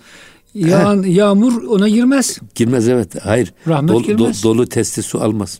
yağan, 0.53 1.03
yağmur 1.03 1.63
ona 1.63 1.89
girmez. 1.89 2.39
Girmez 2.55 2.87
evet. 2.87 3.25
Hayır. 3.25 3.53
Rahmet 3.67 3.89
dolu, 3.89 4.03
girmez. 4.03 4.43
Do, 4.43 4.49
dolu 4.49 4.69
testi 4.69 5.03
su 5.03 5.21
almaz. 5.21 5.59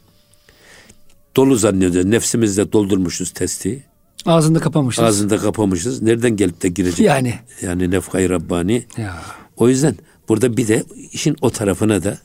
Dolu 1.36 1.56
zannediyoruz. 1.56 2.10
Nefsimizde 2.10 2.72
doldurmuşuz 2.72 3.32
testi. 3.32 3.84
Ağzında 4.26 4.60
kapamışız. 4.60 5.04
Ağzında 5.04 5.38
kapamışız. 5.38 6.02
Nereden 6.02 6.36
gelip 6.36 6.62
de 6.64 6.70
girecek? 6.70 7.00
Yani. 7.00 7.34
Yani 7.62 7.92
nefkayı 7.92 8.30
Rabbani. 8.30 8.86
Ya. 8.98 9.16
O 9.58 9.70
yüzden 9.70 9.96
burada 10.30 10.58
bir 10.58 10.68
de 10.68 10.84
işin 11.12 11.36
o 11.42 11.50
tarafına 11.50 12.04
da 12.04 12.18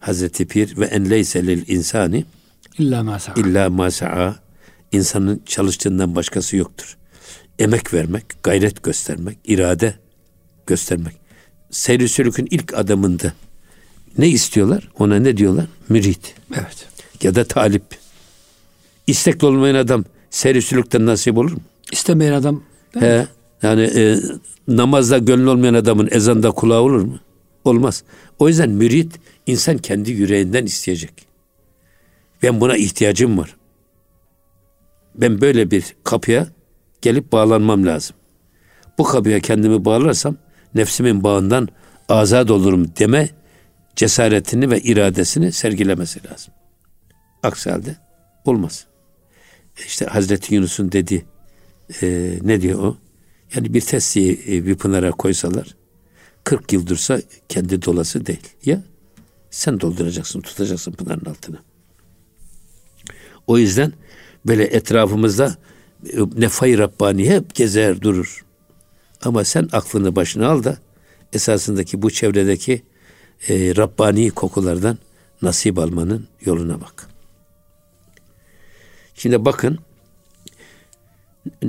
Hazreti 0.00 0.46
Pir 0.46 0.76
ve 0.76 0.84
en 0.84 1.10
leyse 1.10 1.46
lil 1.46 1.68
insani 1.68 2.24
İlla 2.78 3.02
ma 3.02 3.18
sa'a. 3.18 3.34
İlla 3.40 3.70
ma 3.70 3.90
sa'a. 3.90 4.36
İnsanın 4.92 5.42
çalıştığından 5.46 6.14
başkası 6.14 6.56
yoktur. 6.56 6.96
Emek 7.58 7.94
vermek, 7.94 8.24
gayret 8.42 8.82
göstermek, 8.82 9.38
irade 9.44 9.94
göstermek. 10.66 11.25
Seyri 11.76 12.08
sülükün 12.08 12.48
ilk 12.50 12.74
adamında 12.74 13.32
ne 14.18 14.28
istiyorlar? 14.28 14.88
Ona 14.98 15.16
ne 15.16 15.36
diyorlar? 15.36 15.66
Mürit. 15.88 16.34
Evet. 16.54 16.88
Ya 17.22 17.34
da 17.34 17.44
talip. 17.44 17.82
İstekli 19.06 19.46
olmayan 19.46 19.74
adam 19.74 20.04
seyri 20.30 20.62
sülükten 20.62 21.06
nasip 21.06 21.38
olur 21.38 21.52
mu? 21.52 21.60
İstemeyen 21.92 22.32
adam. 22.32 22.62
He, 22.98 23.26
yani 23.62 23.82
e, 23.82 24.16
namazda 24.68 25.18
gönlü 25.18 25.48
olmayan 25.48 25.74
adamın 25.74 26.08
ezanda 26.10 26.50
kulağı 26.50 26.80
olur 26.80 27.00
mu? 27.00 27.18
Olmaz. 27.64 28.04
O 28.38 28.48
yüzden 28.48 28.70
mürit 28.70 29.12
insan 29.46 29.78
kendi 29.78 30.10
yüreğinden 30.10 30.64
isteyecek. 30.64 31.26
Ben 32.42 32.60
buna 32.60 32.76
ihtiyacım 32.76 33.38
var. 33.38 33.56
Ben 35.14 35.40
böyle 35.40 35.70
bir 35.70 35.84
kapıya 36.04 36.48
gelip 37.02 37.32
bağlanmam 37.32 37.86
lazım. 37.86 38.16
Bu 38.98 39.04
kapıya 39.04 39.40
kendimi 39.40 39.84
bağlarsam 39.84 40.36
nefsimin 40.74 41.24
bağından 41.24 41.68
azad 42.08 42.48
olurum 42.48 42.92
deme 42.98 43.28
cesaretini 43.96 44.70
ve 44.70 44.80
iradesini 44.80 45.52
sergilemesi 45.52 46.20
lazım. 46.30 46.54
Aksi 47.42 47.70
halde 47.70 47.96
olmaz. 48.44 48.86
İşte 49.86 50.06
Hazreti 50.06 50.54
Yunus'un 50.54 50.92
dedi 50.92 51.26
e, 52.02 52.38
ne 52.42 52.62
diyor 52.62 52.78
o? 52.78 52.96
Yani 53.54 53.74
bir 53.74 53.80
testiyi 53.80 54.40
e, 54.48 54.66
bir 54.66 54.74
pınara 54.74 55.10
koysalar 55.10 55.76
40 56.44 56.72
yıl 56.72 56.86
dursa 56.86 57.20
kendi 57.48 57.82
dolası 57.82 58.26
değil. 58.26 58.48
Ya 58.64 58.82
sen 59.50 59.80
dolduracaksın, 59.80 60.40
tutacaksın 60.40 60.92
pınarın 60.92 61.24
altına. 61.24 61.56
O 63.46 63.58
yüzden 63.58 63.92
böyle 64.46 64.64
etrafımızda 64.64 65.56
e, 66.12 66.18
nefay 66.36 66.78
Rabbani 66.78 67.30
hep 67.30 67.54
gezer 67.54 68.00
durur. 68.00 68.45
Ama 69.22 69.44
sen 69.44 69.68
aklını 69.72 70.16
başına 70.16 70.48
al 70.48 70.64
da 70.64 70.78
esasındaki 71.32 72.02
bu 72.02 72.10
çevredeki 72.10 72.82
e, 73.48 73.76
Rabbani 73.76 74.30
kokulardan 74.30 74.98
nasip 75.42 75.78
almanın 75.78 76.26
yoluna 76.44 76.80
bak. 76.80 77.08
Şimdi 79.14 79.44
bakın 79.44 79.78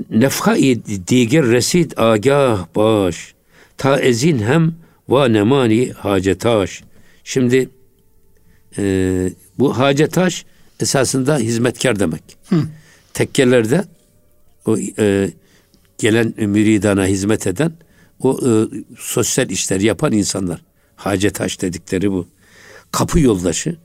nefha-i 0.10 0.86
diger 1.08 1.46
resid 1.46 1.92
agah 1.98 2.68
baş 2.76 3.34
ta 3.78 4.00
ezin 4.00 4.40
hem 4.40 4.76
ve 5.10 5.34
nemani 5.34 5.92
hacetaş. 5.92 6.84
Şimdi 7.24 7.70
e, 8.78 8.84
bu 9.60 9.78
hacetaş 9.78 10.46
esasında 10.80 11.38
hizmetkar 11.38 12.00
demek. 12.00 12.24
Hı. 12.50 12.64
Tekkelerde 13.14 13.86
o 14.66 14.78
e, 15.00 15.30
gelen 15.98 16.34
müridana 16.38 17.06
hizmet 17.06 17.48
eden 17.48 17.74
o 18.20 18.40
e, 18.50 18.68
sosyal 18.98 19.50
işler 19.50 19.80
yapan 19.80 20.12
insanlar. 20.12 20.62
Hacetaş 20.96 21.62
dedikleri 21.62 22.12
bu. 22.12 22.28
Kapı 22.92 23.20
yoldaşı. 23.20 23.78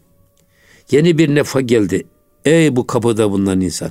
Yeni 0.90 1.18
bir 1.18 1.34
nefa 1.34 1.60
geldi. 1.60 2.06
Ey 2.44 2.76
bu 2.76 2.86
kapıda 2.86 3.30
bulunan 3.30 3.60
insan. 3.60 3.90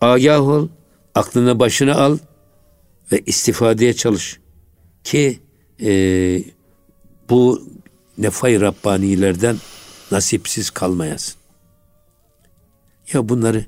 Agah 0.00 0.40
ol, 0.40 0.68
aklını 1.14 1.58
başına 1.58 1.94
al 1.94 2.18
ve 3.12 3.22
istifadeye 3.26 3.94
çalış. 3.94 4.40
Ki 5.04 5.38
e, 5.80 5.90
bu 7.30 7.68
nefay 8.18 8.60
Rabbanilerden 8.60 9.56
nasipsiz 10.10 10.70
kalmayasın. 10.70 11.34
Ya 13.12 13.28
bunları 13.28 13.64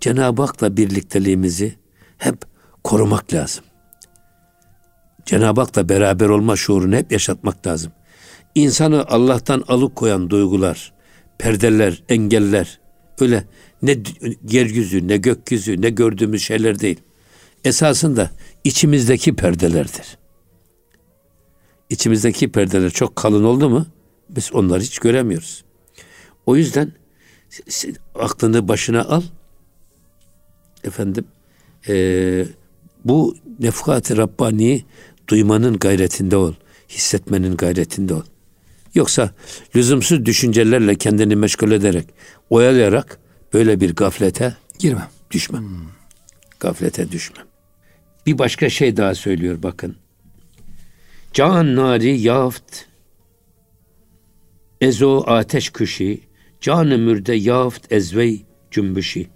Cenab-ı 0.00 0.42
Hak'la 0.42 0.76
birlikteliğimizi 0.76 1.74
hep 2.18 2.38
korumak 2.84 3.34
lazım. 3.34 3.64
Cenab-ı 5.26 5.60
Hak'la 5.60 5.88
beraber 5.88 6.28
olma 6.28 6.56
şuurunu 6.56 6.96
hep 6.96 7.12
yaşatmak 7.12 7.66
lazım. 7.66 7.92
İnsanı 8.54 9.06
Allah'tan 9.06 9.64
alıkoyan 9.68 10.30
duygular, 10.30 10.92
perdeler, 11.38 12.02
engeller 12.08 12.80
öyle 13.20 13.44
ne 13.82 13.98
yeryüzü, 14.48 15.08
ne 15.08 15.16
gökyüzü, 15.16 15.82
ne 15.82 15.90
gördüğümüz 15.90 16.42
şeyler 16.42 16.80
değil. 16.80 17.00
Esasında 17.64 18.30
içimizdeki 18.64 19.36
perdelerdir. 19.36 20.18
İçimizdeki 21.90 22.52
perdeler 22.52 22.90
çok 22.90 23.16
kalın 23.16 23.44
oldu 23.44 23.70
mu 23.70 23.86
biz 24.28 24.52
onları 24.52 24.80
hiç 24.80 24.98
göremiyoruz. 24.98 25.64
O 26.46 26.56
yüzden 26.56 26.92
aklını 28.14 28.68
başına 28.68 29.04
al. 29.04 29.22
Efendim 30.84 31.24
e, 31.88 32.46
bu 33.04 33.36
nefkat-ı 33.60 34.16
Rabbani'yi 34.16 34.84
duymanın 35.28 35.78
gayretinde 35.78 36.36
ol. 36.36 36.54
Hissetmenin 36.88 37.56
gayretinde 37.56 38.14
ol. 38.14 38.22
Yoksa 38.94 39.30
lüzumsuz 39.76 40.26
düşüncelerle 40.26 40.94
kendini 40.94 41.36
meşgul 41.36 41.72
ederek, 41.72 42.06
oyalayarak 42.50 43.18
böyle 43.52 43.80
bir 43.80 43.94
gaflete 43.96 44.56
girme. 44.78 45.08
Düşme. 45.30 45.58
Hmm. 45.58 45.66
Gaflete 46.60 47.12
düşme. 47.12 47.36
Bir 48.26 48.38
başka 48.38 48.70
şey 48.70 48.96
daha 48.96 49.14
söylüyor 49.14 49.62
bakın. 49.62 49.96
Can 51.32 51.76
nari 51.76 52.20
yaft 52.20 52.80
ezo 54.80 55.24
ateş 55.26 55.70
kuşi 55.70 56.20
can 56.60 56.86
mürde 56.86 57.34
yaft 57.34 57.92
ezvey 57.92 58.42
cümbüşi. 58.70 59.28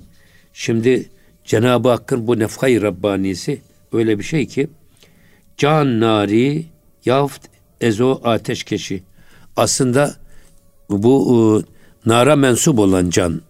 Şimdi 0.53 1.11
Cenab-ı 1.49 1.89
Hakk'ın 1.89 2.27
bu 2.27 2.39
nefhay 2.39 2.83
Rabbanisi 2.83 3.61
öyle 3.93 4.19
bir 4.19 4.25
şey 4.25 4.47
ki 4.47 4.69
can 5.57 6.01
nari 6.01 6.67
yaft 7.05 7.47
ezo 7.81 8.21
ateşkeşi. 8.25 9.03
Aslında 9.57 10.15
bu 10.91 11.15
e, 11.33 12.09
nara 12.09 12.37
mensup 12.37 12.79
olan 12.79 13.11
can, 13.11 13.43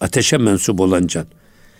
ateşe 0.00 0.38
mensup 0.38 0.80
olan 0.80 1.06
can. 1.06 1.26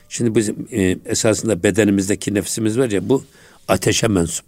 Şimdi 0.09 0.35
bizim 0.35 0.69
e, 0.71 0.99
esasında 1.07 1.63
bedenimizdeki 1.63 2.35
nefsimiz 2.35 2.79
var 2.79 2.91
ya 2.91 3.09
bu 3.09 3.25
ateşe 3.69 4.09
mensup. 4.09 4.47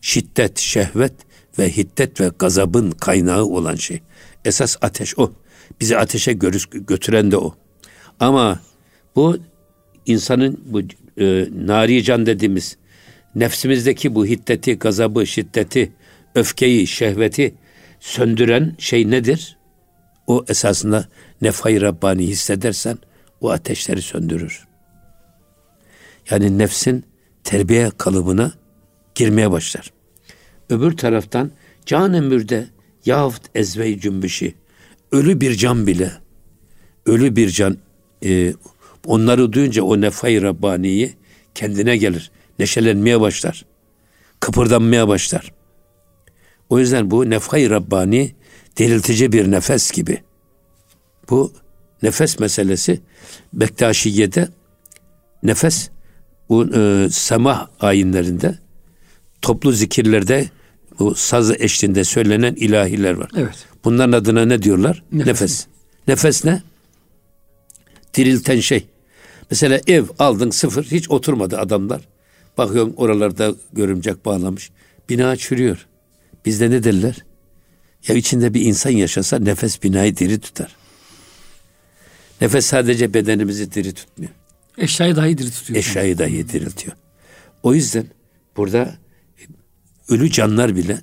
Şiddet, 0.00 0.58
şehvet 0.58 1.14
ve 1.58 1.76
hiddet 1.76 2.20
ve 2.20 2.30
gazabın 2.38 2.90
kaynağı 2.90 3.44
olan 3.44 3.74
şey. 3.74 4.00
Esas 4.44 4.76
ateş 4.82 5.18
o. 5.18 5.32
Bizi 5.80 5.98
ateşe 5.98 6.32
götüren 6.32 7.30
de 7.30 7.36
o. 7.36 7.54
Ama 8.20 8.60
bu 9.16 9.38
insanın 10.06 10.60
bu 10.66 10.80
e, 11.20 11.48
nari 11.66 12.02
can 12.02 12.26
dediğimiz 12.26 12.76
nefsimizdeki 13.34 14.14
bu 14.14 14.26
hiddeti, 14.26 14.78
gazabı, 14.78 15.26
şiddeti, 15.26 15.92
öfkeyi, 16.34 16.86
şehveti 16.86 17.54
söndüren 18.00 18.74
şey 18.78 19.10
nedir? 19.10 19.56
O 20.26 20.44
esasında 20.48 21.08
nefay 21.42 21.80
Rabbani 21.80 22.26
hissedersen 22.26 22.98
o 23.40 23.50
ateşleri 23.50 24.02
söndürür. 24.02 24.66
Yani 26.30 26.58
nefsin 26.58 27.04
terbiye 27.44 27.90
kalıbına 27.98 28.52
girmeye 29.14 29.50
başlar. 29.50 29.92
Öbür 30.70 30.96
taraftan 30.96 31.50
can 31.86 32.14
ömürde 32.14 32.66
yahut 33.04 33.42
ezvey 33.54 34.00
cümbüşü 34.00 34.54
ölü 35.12 35.40
bir 35.40 35.54
can 35.54 35.86
bile 35.86 36.12
ölü 37.06 37.36
bir 37.36 37.48
can 37.50 37.78
e, 38.24 38.54
onları 39.06 39.52
duyunca 39.52 39.82
o 39.82 40.00
nefay 40.00 40.42
Rabbani'yi 40.42 41.14
kendine 41.54 41.96
gelir. 41.96 42.30
Neşelenmeye 42.58 43.20
başlar. 43.20 43.64
Kıpırdanmaya 44.40 45.08
başlar. 45.08 45.52
O 46.68 46.78
yüzden 46.78 47.10
bu 47.10 47.30
nefhay 47.30 47.70
Rabbani 47.70 48.34
diriltici 48.76 49.32
bir 49.32 49.50
nefes 49.50 49.90
gibi. 49.90 50.22
Bu 51.30 51.52
nefes 52.02 52.38
meselesi 52.38 53.00
Bektaşiye'de 53.52 54.48
nefes 55.42 55.90
bu 56.48 56.76
e, 56.76 57.08
semah 57.10 57.68
ayinlerinde 57.80 58.58
toplu 59.42 59.72
zikirlerde 59.72 60.48
bu 60.98 61.14
saz 61.14 61.50
eşliğinde 61.50 62.04
söylenen 62.04 62.54
ilahiler 62.54 63.12
var. 63.12 63.30
Evet. 63.36 63.66
Bunların 63.84 64.12
adına 64.12 64.44
ne 64.44 64.62
diyorlar? 64.62 65.02
Nefes. 65.12 65.26
Nefes, 65.28 65.66
Nefes 66.08 66.44
ne? 66.44 66.62
Dirilten 68.14 68.60
şey. 68.60 68.86
Mesela 69.50 69.80
ev 69.86 70.04
aldın 70.18 70.50
sıfır 70.50 70.84
hiç 70.84 71.10
oturmadı 71.10 71.58
adamlar. 71.58 72.08
Bakıyorum 72.58 72.94
oralarda 72.96 73.54
görümcek 73.72 74.24
bağlamış. 74.24 74.70
Bina 75.08 75.36
çürüyor. 75.36 75.86
Bizde 76.46 76.70
ne 76.70 76.84
derler? 76.84 77.24
Ya 78.08 78.14
içinde 78.14 78.54
bir 78.54 78.60
insan 78.60 78.90
yaşasa 78.90 79.38
nefes 79.38 79.82
binayı 79.82 80.16
diri 80.16 80.40
tutar. 80.40 80.76
Nefes 82.40 82.66
sadece 82.66 83.14
bedenimizi 83.14 83.72
diri 83.72 83.92
tutmuyor. 83.94 84.32
Eşyayı 84.78 85.16
dahi 85.16 85.38
diri 85.38 85.50
tutuyor. 85.50 85.78
Eşyayı 85.78 86.18
dahi 86.18 86.48
diriltiyor. 86.48 86.96
O 87.62 87.74
yüzden 87.74 88.06
burada 88.56 88.94
ölü 90.08 90.30
canlar 90.30 90.76
bile 90.76 91.00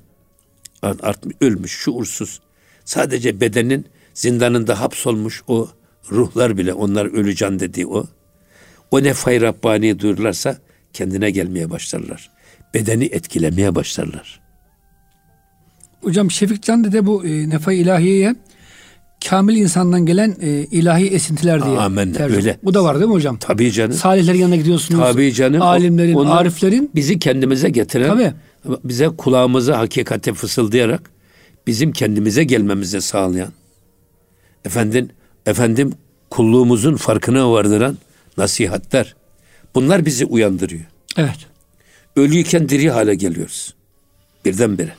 artmış, 0.81 1.35
ölmüş, 1.41 1.71
şuursuz. 1.71 2.41
Sadece 2.85 3.41
bedenin 3.41 3.85
zindanında 4.13 4.79
hapsolmuş 4.79 5.43
o 5.47 5.69
ruhlar 6.11 6.57
bile 6.57 6.73
onlar 6.73 7.05
ölü 7.05 7.35
can 7.35 7.59
dediği 7.59 7.87
o. 7.87 8.05
O 8.93 9.03
nefay 9.03 9.41
Rabbani 9.41 9.99
duyurlarsa 9.99 10.57
kendine 10.93 11.31
gelmeye 11.31 11.69
başlarlar. 11.69 12.29
Bedeni 12.73 13.05
etkilemeye 13.05 13.75
başlarlar. 13.75 14.39
Hocam 16.01 16.31
Şefik 16.31 16.63
Can 16.63 16.91
de 16.91 17.05
bu 17.05 17.25
e, 17.25 17.49
nefa 17.49 17.73
ilahiyeye 17.73 18.35
kamil 19.29 19.57
insandan 19.57 20.05
gelen 20.05 20.35
e, 20.41 20.49
ilahi 20.49 21.07
esintiler 21.07 21.65
diye. 21.65 21.77
Amen 21.77 22.13
tercih. 22.13 22.35
öyle. 22.35 22.59
Bu 22.63 22.73
da 22.73 22.83
var 22.83 22.95
değil 22.99 23.07
mi 23.07 23.13
hocam? 23.13 23.37
Tabii 23.37 23.71
canım. 23.71 23.93
Salihlerin 23.93 24.37
yanına 24.39 24.55
gidiyorsunuz. 24.55 24.99
Tabii 24.99 25.33
canım. 25.33 25.61
Alimlerin, 25.61 26.13
Onlar 26.13 26.41
ariflerin. 26.41 26.91
Bizi 26.95 27.19
kendimize 27.19 27.69
getiren, 27.69 28.09
Tabii. 28.09 28.33
bize 28.83 29.07
kulağımıza 29.09 29.77
hakikate 29.77 30.33
fısıldayarak 30.33 31.09
bizim 31.67 31.91
kendimize 31.91 32.43
gelmemize 32.43 33.01
sağlayan, 33.01 33.51
efendim, 34.65 35.09
efendim 35.45 35.93
kulluğumuzun 36.29 36.95
farkına 36.95 37.51
vardıran 37.51 37.97
nasihatler. 38.37 39.15
Bunlar 39.75 40.05
bizi 40.05 40.25
uyandırıyor. 40.25 40.85
Evet. 41.17 41.37
Ölüyken 42.15 42.69
diri 42.69 42.91
hale 42.91 43.15
geliyoruz. 43.15 43.73
Birdenbire. 44.45 44.95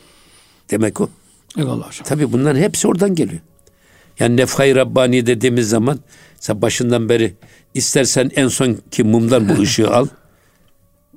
Demek 0.70 1.00
o. 1.00 1.10
Eyvallah 1.58 1.88
hocam. 1.88 2.04
Tabii 2.04 2.32
bunların 2.32 2.60
hepsi 2.60 2.88
oradan 2.88 3.14
geliyor. 3.14 3.40
Yani 4.18 4.36
nefhay 4.36 4.74
Rabbani 4.74 5.26
dediğimiz 5.26 5.68
zaman 5.68 6.00
sen 6.40 6.62
başından 6.62 7.08
beri 7.08 7.34
istersen 7.74 8.30
en 8.36 8.48
son 8.48 8.78
ki 8.90 9.04
mumdan 9.04 9.48
bu 9.48 9.52
ışığı 9.62 9.90
al. 9.90 10.06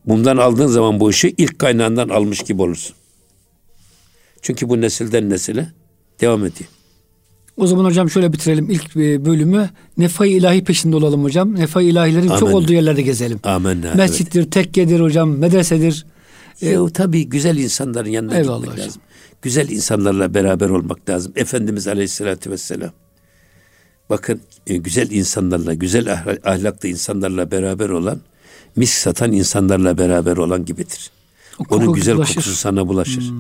Mumdan 0.06 0.38
aldığın 0.38 0.68
zaman 0.68 1.00
bu 1.00 1.08
ışığı 1.08 1.34
ilk 1.38 1.60
kaynağından 1.60 2.10
almış 2.10 2.40
gibi 2.40 2.62
olursun. 2.62 2.96
Çünkü 4.42 4.70
bu 4.70 4.82
nesilden 4.82 5.30
nesile 5.30 5.72
devam 6.22 6.46
ediyor. 6.46 6.70
O 7.58 7.68
zaman 7.68 7.86
hocam 7.86 8.10
şöyle 8.10 8.34
bitirelim 8.34 8.70
ilk 8.70 8.96
e, 8.96 9.26
bölümü. 9.26 9.70
Nefay 9.98 10.38
ilahi 10.38 10.64
peşinde 10.64 10.96
olalım 10.96 11.24
hocam. 11.24 11.56
Nefay 11.56 11.90
ilahilerin 11.90 12.28
Amen. 12.28 12.40
çok 12.40 12.54
olduğu 12.54 12.74
yerlerde 12.74 13.02
gezelim. 13.02 13.40
Amin. 13.44 13.86
Mescittir, 13.96 14.40
evet. 14.40 14.52
tekkedir 14.52 15.00
hocam, 15.00 15.38
medresedir. 15.38 16.06
E, 16.62 16.70
e, 16.70 16.78
tabii 16.94 17.30
güzel 17.30 17.58
insanların 17.58 18.10
yanına 18.10 18.38
Eyvallah 18.38 18.58
gitmek 18.58 18.74
hocam. 18.74 18.88
lazım. 18.88 19.02
Güzel 19.42 19.70
insanlarla 19.70 20.34
beraber 20.34 20.70
olmak 20.70 21.10
lazım. 21.10 21.34
Efendimiz 21.36 21.88
Aleyhisselatü 21.88 22.52
Vesselam. 22.52 22.92
Bakın 24.10 24.42
e, 24.68 24.78
güzel 24.78 25.12
insanlarla, 25.12 25.74
güzel 25.74 26.24
ahlaklı 26.46 26.90
insanlarla 26.90 27.52
beraber 27.52 27.90
olan, 27.90 28.20
mis 28.76 28.92
satan 28.92 29.32
insanlarla 29.32 29.98
beraber 29.98 30.38
olan 30.38 30.66
gibidir. 30.66 31.12
Onun 31.70 31.94
güzel 31.94 32.16
bulaşır. 32.16 32.36
kokusu 32.36 32.56
sana 32.56 32.88
bulaşır. 32.88 33.30
Hmm. 33.30 33.38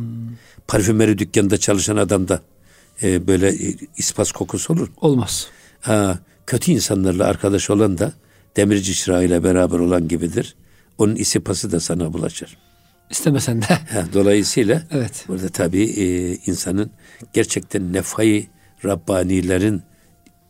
Parfümeri 0.67 1.17
dükkanında 1.17 1.57
çalışan 1.57 1.97
adamda 1.97 2.41
e, 3.03 3.27
böyle 3.27 3.53
ispas 3.97 4.31
kokusu 4.31 4.73
olur. 4.73 4.87
Olmaz. 5.01 5.47
Ha, 5.81 6.19
kötü 6.47 6.71
insanlarla 6.71 7.25
arkadaş 7.25 7.69
olan 7.69 7.97
da 7.97 8.13
demirci 8.55 8.95
çırağıyla 8.95 9.43
beraber 9.43 9.79
olan 9.79 10.07
gibidir. 10.07 10.55
Onun 10.97 11.15
isipası 11.15 11.71
da 11.71 11.79
sana 11.79 12.13
bulaşır. 12.13 12.57
İstemesen 13.09 13.61
de. 13.61 13.65
Ha, 13.65 14.05
dolayısıyla 14.13 14.83
evet. 14.91 15.25
burada 15.27 15.49
tabii 15.49 15.83
e, 15.83 16.35
insanın 16.35 16.91
gerçekten 17.33 17.93
nefayı 17.93 18.45
Rabbanilerin 18.85 19.81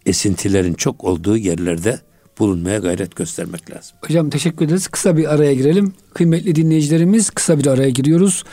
esintilerin 0.05 0.73
çok 0.73 1.03
olduğu 1.03 1.37
yerlerde 1.37 1.99
bulunmaya 2.39 2.79
gayret 2.79 3.15
göstermek 3.15 3.71
lazım. 3.71 3.97
Hocam 4.01 4.29
teşekkür 4.29 4.65
ederiz. 4.65 4.87
Kısa 4.87 5.17
bir 5.17 5.33
araya 5.33 5.53
girelim. 5.53 5.93
Kıymetli 6.13 6.55
dinleyicilerimiz 6.55 7.29
kısa 7.29 7.59
bir 7.59 7.67
araya 7.67 7.89
giriyoruz. 7.89 8.43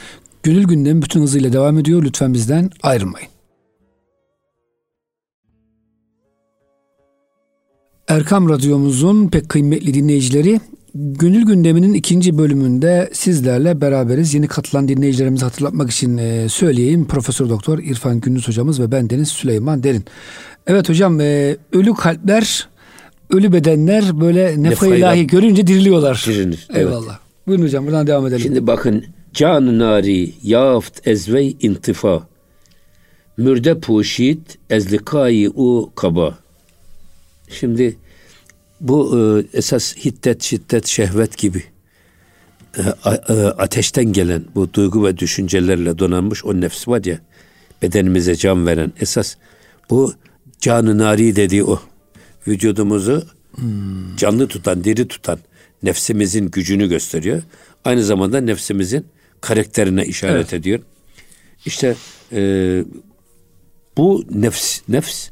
Gönül 0.43 0.65
gündemi 0.65 1.03
bütün 1.03 1.23
hızıyla 1.23 1.53
devam 1.53 1.79
ediyor. 1.79 2.03
Lütfen 2.03 2.35
bizden 2.35 2.71
ayrılmayın. 2.83 3.34
Erkam 8.09 8.49
Radyomuzun 8.49 9.29
pek 9.29 9.49
kıymetli 9.49 9.95
dinleyicileri 9.95 10.61
Gönül 10.95 11.47
gündeminin 11.47 11.95
ikinci 11.95 12.38
bölümünde 12.38 13.11
sizlerle 13.12 13.81
beraberiz. 13.81 14.35
Yeni 14.35 14.49
katılan 14.49 14.88
dinleyicilerimizi 14.88 15.45
hatırlatmak 15.45 15.90
için 15.90 16.19
e, 16.19 16.49
söyleyeyim. 16.49 17.07
Profesör 17.07 17.49
Doktor 17.49 17.79
İrfan 17.79 18.21
Gündüz 18.21 18.49
hocamız 18.49 18.81
ve 18.81 18.93
ben 18.93 19.11
Deniz 19.11 19.29
Süleyman 19.29 19.83
Derin. 19.83 20.05
Evet 20.67 20.88
hocam 20.88 21.21
e, 21.21 21.57
ölü 21.73 21.95
kalpler, 21.95 22.69
ölü 23.31 23.53
bedenler 23.53 24.21
böyle 24.21 24.62
nefa 24.62 24.87
ilahi 24.87 25.27
görünce 25.27 25.67
diriliyorlar. 25.67 26.25
Dirilir. 26.27 26.69
Eyvallah. 26.75 27.05
Evet. 27.05 27.47
Buyurun 27.47 27.64
hocam 27.64 27.87
buradan 27.87 28.07
devam 28.07 28.27
edelim. 28.27 28.43
Şimdi 28.43 28.67
bakın 28.67 29.05
can 29.33 29.79
nari 29.79 30.33
yaft 30.43 31.09
ezvey 31.09 31.57
intifa 31.61 32.29
mürde 33.37 33.81
puşit 33.81 34.59
ezlikayı 34.71 35.51
u 35.51 35.93
kaba. 35.95 36.44
Şimdi 37.49 37.97
bu 38.81 39.19
e, 39.19 39.59
esas 39.59 39.97
hiddet, 39.97 40.43
şiddet, 40.43 40.87
şehvet 40.87 41.39
gibi 41.39 41.65
e, 42.79 42.83
e, 43.07 43.33
ateşten 43.45 44.05
gelen 44.05 44.45
bu 44.55 44.75
duygu 44.75 45.05
ve 45.05 45.19
düşüncelerle 45.19 45.99
donanmış 45.99 46.45
o 46.45 46.61
nefs 46.61 46.89
var 46.89 47.05
ya 47.05 47.19
bedenimize 47.83 48.37
can 48.37 48.67
veren 48.67 48.93
esas 49.01 49.37
bu 49.91 50.15
canı 50.61 50.99
nari 50.99 51.37
dediği 51.37 51.65
o 51.65 51.83
vücudumuzu 52.49 53.25
hmm. 53.55 54.17
canlı 54.17 54.49
tutan, 54.49 54.85
diri 54.85 55.09
tutan 55.09 55.39
nefsimizin 55.83 56.51
gücünü 56.51 56.89
gösteriyor. 56.89 57.43
Aynı 57.85 58.05
zamanda 58.05 58.41
nefsimizin 58.41 59.07
karakterine 59.41 60.07
işaret 60.07 60.35
evet. 60.35 60.53
ediyor. 60.53 60.81
İşte 61.67 61.97
e, 62.33 62.85
bu 63.97 64.25
nefs, 64.31 64.81
nefs, 64.89 65.29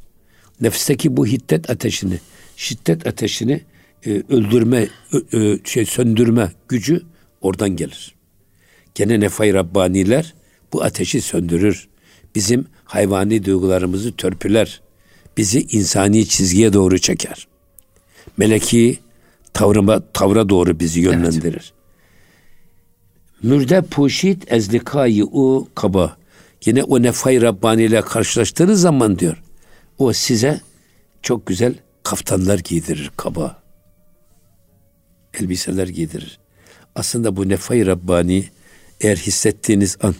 nefsteki 0.62 1.16
bu 1.16 1.26
hiddet 1.26 1.70
ateşini 1.70 2.18
şiddet 2.56 3.06
ateşini 3.06 3.60
e, 4.06 4.10
öldürme, 4.10 4.88
e, 5.34 5.58
şey 5.64 5.86
söndürme 5.86 6.52
gücü 6.68 7.02
oradan 7.40 7.70
gelir. 7.70 8.14
Gene 8.94 9.20
nefay 9.20 9.54
Rabbaniler 9.54 10.34
bu 10.72 10.82
ateşi 10.82 11.20
söndürür. 11.20 11.88
Bizim 12.34 12.66
hayvani 12.84 13.44
duygularımızı 13.44 14.12
törpüler. 14.12 14.80
Bizi 15.36 15.60
insani 15.60 16.28
çizgiye 16.28 16.72
doğru 16.72 16.98
çeker. 16.98 17.46
Meleki 18.36 18.98
tavrıma, 19.52 20.02
tavra 20.12 20.48
doğru 20.48 20.80
bizi 20.80 21.00
yönlendirir. 21.00 21.52
Evet. 21.52 21.72
Mürde 23.42 23.82
puşit 23.82 24.52
ezlikayı 24.52 25.24
u 25.24 25.68
kaba. 25.74 26.16
Yine 26.64 26.82
o 26.82 27.02
nefay 27.02 27.42
Rabbani 27.42 27.82
ile 27.82 28.00
karşılaştığınız 28.00 28.80
zaman 28.80 29.18
diyor. 29.18 29.42
O 29.98 30.12
size 30.12 30.60
çok 31.22 31.46
güzel 31.46 31.74
kaftanlar 32.02 32.58
giydirir 32.58 33.10
kaba. 33.16 33.62
Elbiseler 35.34 35.88
giydirir. 35.88 36.38
Aslında 36.94 37.36
bu 37.36 37.48
nefay 37.48 37.86
Rabbani 37.86 38.48
eğer 39.00 39.16
hissettiğiniz 39.16 39.96
an 40.02 40.14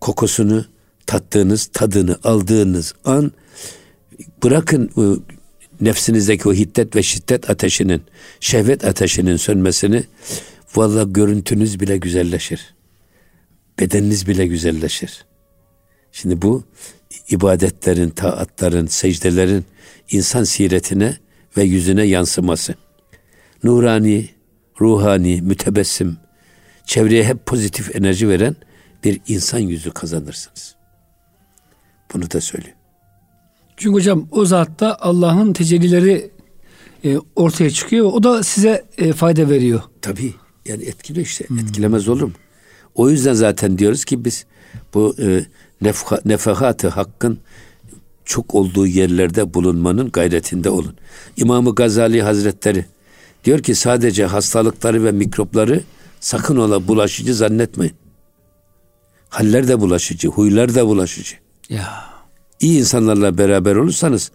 kokusunu 0.00 0.64
tattığınız, 1.06 1.66
tadını 1.72 2.18
aldığınız 2.24 2.94
an 3.04 3.32
bırakın 4.42 4.90
nefsinizdeki 5.80 6.48
o 6.48 6.54
hiddet 6.54 6.96
ve 6.96 7.02
şiddet 7.02 7.50
ateşinin, 7.50 8.02
şehvet 8.40 8.84
ateşinin 8.84 9.36
sönmesini 9.36 10.04
valla 10.76 11.02
görüntünüz 11.02 11.80
bile 11.80 11.96
güzelleşir. 11.96 12.74
Bedeniniz 13.78 14.26
bile 14.26 14.46
güzelleşir. 14.46 15.24
Şimdi 16.12 16.42
bu 16.42 16.64
ibadetlerin, 17.30 18.10
taatların, 18.10 18.86
secdelerin 18.86 19.64
insan 20.10 20.44
siretine 20.44 21.16
ve 21.56 21.62
yüzüne 21.62 22.04
yansıması. 22.04 22.74
Nurani, 23.64 24.28
ruhani, 24.80 25.42
mütebessim, 25.42 26.16
çevreye 26.84 27.24
hep 27.24 27.46
pozitif 27.46 27.96
enerji 27.96 28.28
veren 28.28 28.56
bir 29.04 29.20
insan 29.28 29.58
yüzü 29.58 29.90
kazanırsınız. 29.90 30.74
Bunu 32.14 32.30
da 32.30 32.40
söylüyor. 32.40 32.74
Çünkü 33.76 33.94
hocam 33.94 34.28
o 34.30 34.44
zatta 34.44 34.96
Allah'ın 35.00 35.52
tecellileri 35.52 36.30
e, 37.04 37.18
ortaya 37.36 37.70
çıkıyor. 37.70 38.06
O 38.12 38.22
da 38.22 38.42
size 38.42 38.84
e, 38.98 39.12
fayda 39.12 39.50
veriyor. 39.50 39.82
Tabii. 40.02 40.34
Yani 40.66 40.84
etkiliyor 40.84 41.26
işte. 41.26 41.44
Hmm. 41.48 41.58
Etkilemez 41.58 42.08
olur 42.08 42.22
mu? 42.22 42.32
O 42.94 43.10
yüzden 43.10 43.32
zaten 43.32 43.78
diyoruz 43.78 44.04
ki 44.04 44.24
biz 44.24 44.46
bu 44.94 45.16
e, 45.18 45.44
nefahatı 46.24 46.88
hakkın 46.88 47.38
çok 48.24 48.54
olduğu 48.54 48.86
yerlerde 48.86 49.54
bulunmanın 49.54 50.10
gayretinde 50.10 50.70
olun. 50.70 50.94
İmamı 51.36 51.74
Gazali 51.74 52.22
Hazretleri 52.22 52.84
diyor 53.44 53.58
ki 53.58 53.74
sadece 53.74 54.24
hastalıkları 54.24 55.04
ve 55.04 55.12
mikropları 55.12 55.82
sakın 56.20 56.56
ola 56.56 56.88
bulaşıcı 56.88 57.34
zannetmeyin. 57.34 57.94
Haller 59.28 59.68
de 59.68 59.80
bulaşıcı, 59.80 60.28
huylar 60.28 60.74
da 60.74 60.86
bulaşıcı. 60.86 61.36
Ya. 61.68 62.04
İyi 62.60 62.78
insanlarla 62.78 63.38
beraber 63.38 63.76
olursanız 63.76 64.30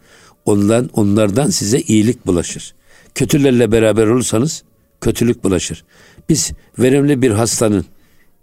ondan 0.46 0.90
onlardan 0.94 1.50
size 1.50 1.80
iyilik 1.80 2.26
bulaşır. 2.26 2.76
Kötülerle 3.16 3.72
beraber 3.72 4.08
olursanız 4.08 4.64
kötülük 5.02 5.44
bulaşır. 5.44 5.84
Biz 6.30 6.52
verimli 6.80 7.22
bir 7.22 7.32
hastanın 7.32 7.86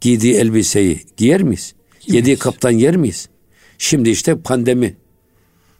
giydiği 0.01 0.35
elbiseyi 0.35 1.01
giyer 1.17 1.43
miyiz? 1.43 1.75
Yediği 2.07 2.37
kaptan 2.37 2.71
yer 2.71 2.97
miyiz? 2.97 3.29
Şimdi 3.79 4.11
işte 4.11 4.39
pandemi 4.41 4.97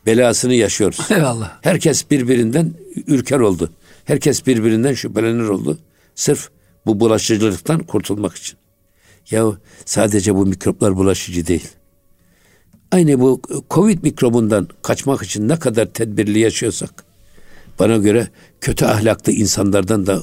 belasını 0.07 0.55
yaşıyoruz. 0.55 1.07
Eyvallah. 1.11 1.59
Herkes 1.63 2.11
birbirinden 2.11 2.75
ürker 3.07 3.41
oldu. 3.41 3.71
Herkes 4.05 4.47
birbirinden 4.47 4.95
şüphelenir 4.95 5.49
oldu. 5.49 5.79
Sırf 6.15 6.51
bu 6.87 7.01
bulaşıcılıktan 7.01 7.79
kurtulmak 7.79 8.37
için. 8.37 8.59
Ya 9.31 9.47
sadece 9.85 10.35
bu 10.35 10.47
mikroplar 10.47 10.97
bulaşıcı 10.97 11.47
değil. 11.47 11.69
Aynı 12.93 13.21
bu 13.21 13.43
Covid 13.71 14.03
mikrobundan 14.03 14.69
kaçmak 14.83 15.23
için 15.23 15.49
ne 15.49 15.59
kadar 15.59 15.87
tedbirli 15.87 16.39
yaşıyorsak 16.39 17.05
bana 17.79 17.97
göre 17.97 18.29
kötü 18.61 18.85
ahlaklı 18.85 19.33
insanlardan 19.33 20.07
da 20.07 20.23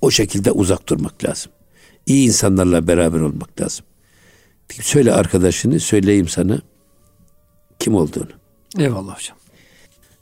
o 0.00 0.10
şekilde 0.10 0.50
uzak 0.50 0.88
durmak 0.88 1.24
lazım. 1.24 1.52
İyi 2.06 2.26
insanlarla 2.26 2.88
beraber 2.88 3.20
olmak 3.20 3.60
lazım. 3.60 3.84
Söyle 4.80 5.12
arkadaşını 5.12 5.80
söyleyeyim 5.80 6.28
sana 6.28 6.62
kim 7.78 7.94
olduğunu. 7.94 8.30
Eyvallah 8.78 9.16
hocam. 9.16 9.36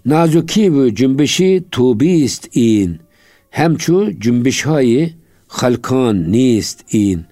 Nazuki 0.04 0.74
bu 0.74 0.94
cümbüşi 0.94 1.64
tubist 1.70 2.56
in. 2.56 3.00
Hemçu 3.50 4.20
cümbüşhayı 4.20 5.14
halkan 5.48 6.32
nist 6.32 6.94
in. 6.94 7.24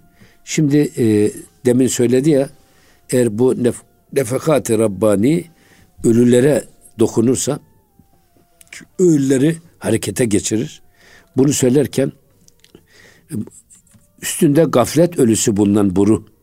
Şimdi 0.45 0.93
e, 0.99 1.33
demin 1.67 1.87
söyledi 1.87 2.31
ya 2.31 2.49
eğer 3.11 3.39
bu 3.39 3.65
nef 3.65 3.77
nefekat-ı 4.13 4.79
Rabbani 4.79 5.45
ölülere 6.05 6.65
dokunursa 6.99 7.61
ölüleri 8.99 9.57
harekete 9.79 10.25
geçirir. 10.25 10.83
Bunu 11.37 11.53
söylerken 11.53 12.13
üstünde 14.23 14.65
gaflet 14.65 15.19
ölüsü 15.19 15.57
bulunan 15.57 15.97
buru 15.97 16.38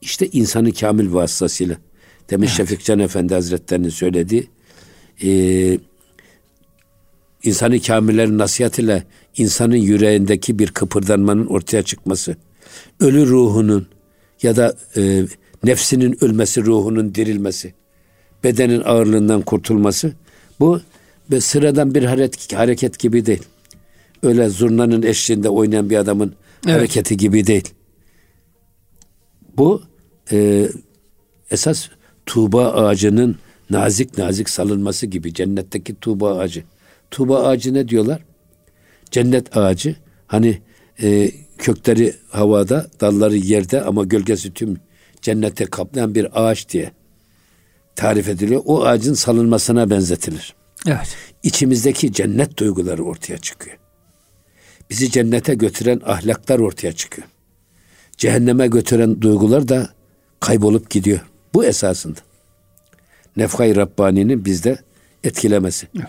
işte 0.00 0.28
insanı 0.32 0.72
kamil 0.72 1.12
vasıtasıyla 1.12 1.76
Demin 2.30 2.46
evet. 2.46 2.56
Şefik 2.56 2.84
Can 2.84 2.98
Efendi 2.98 3.34
Hazretleri'nin 3.34 3.88
söylediği 3.88 4.48
e, 5.24 5.30
insanı 7.42 7.80
kamillerin 7.80 8.38
nasihat 8.38 8.78
ile 8.78 9.04
insanın 9.36 9.76
yüreğindeki 9.76 10.58
bir 10.58 10.70
kıpırdanmanın 10.70 11.46
ortaya 11.46 11.82
çıkması, 11.82 12.36
ölü 13.00 13.26
ruhunun 13.26 13.86
ya 14.42 14.56
da 14.56 14.76
e, 14.96 15.26
nefsinin 15.64 16.24
ölmesi, 16.24 16.64
ruhunun 16.64 17.14
dirilmesi, 17.14 17.74
bedenin 18.44 18.82
ağırlığından 18.84 19.42
kurtulması 19.42 20.12
bu 20.60 20.80
sıradan 21.40 21.94
bir 21.94 22.02
hareket, 22.02 22.52
hareket 22.52 22.98
gibi 22.98 23.26
değil. 23.26 23.42
Öyle 24.22 24.48
zurnanın 24.48 25.02
eşliğinde 25.02 25.48
oynayan 25.48 25.90
bir 25.90 25.96
adamın 25.96 26.34
evet. 26.66 26.76
hareketi 26.76 27.16
gibi 27.16 27.46
değil. 27.46 27.68
Bu 29.58 29.82
e, 30.32 30.68
esas 31.50 31.88
tuğba 32.26 32.72
ağacının 32.72 33.36
nazik 33.70 34.18
nazik 34.18 34.50
salınması 34.50 35.06
gibi 35.06 35.34
cennetteki 35.34 35.94
tuğba 36.00 36.38
ağacı. 36.38 36.64
Tuğba 37.10 37.46
ağacı 37.46 37.74
ne 37.74 37.88
diyorlar? 37.88 38.24
Cennet 39.10 39.56
ağacı 39.56 39.96
hani 40.26 40.58
e, 41.02 41.30
kökleri 41.58 42.14
havada, 42.30 42.86
dalları 43.00 43.36
yerde 43.36 43.82
ama 43.82 44.04
gölgesi 44.04 44.54
tüm 44.54 44.76
cennete 45.22 45.64
kaplayan 45.64 46.14
bir 46.14 46.44
ağaç 46.44 46.68
diye 46.68 46.92
tarif 47.96 48.28
ediliyor. 48.28 48.62
O 48.64 48.84
ağacın 48.84 49.14
salınmasına 49.14 49.90
benzetilir. 49.90 50.54
Evet. 50.86 51.16
İçimizdeki 51.42 52.12
cennet 52.12 52.58
duyguları 52.58 53.04
ortaya 53.04 53.38
çıkıyor. 53.38 53.76
Bizi 54.90 55.10
cennete 55.10 55.54
götüren 55.54 56.00
ahlaklar 56.04 56.58
ortaya 56.58 56.92
çıkıyor. 56.92 57.28
Cehenneme 58.18 58.66
götüren 58.66 59.22
duygular 59.22 59.68
da 59.68 59.88
kaybolup 60.40 60.90
gidiyor. 60.90 61.20
Bu 61.54 61.64
esasında. 61.64 62.18
Nefhay 63.36 63.76
Rabbani'nin 63.76 64.44
bizde 64.44 64.78
etkilemesi. 65.24 65.88
Evet. 65.96 66.08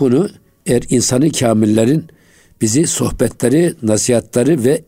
Bunu 0.00 0.28
eğer 0.66 0.82
insanı 0.88 1.32
kamillerin 1.32 2.06
bizi 2.60 2.86
sohbetleri, 2.86 3.74
nasihatleri 3.82 4.64
ve 4.64 4.84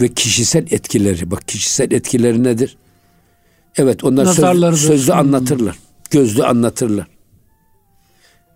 ve 0.00 0.08
kişisel 0.08 0.66
etkileri. 0.70 1.30
Bak 1.30 1.48
kişisel 1.48 1.92
etkileri 1.92 2.44
nedir? 2.44 2.76
Evet 3.76 4.04
onlar 4.04 4.26
söz, 4.26 4.80
sözlü 4.80 5.12
anlatırlar. 5.12 5.76
Gözlü 6.10 6.44
anlatırlar. 6.44 7.06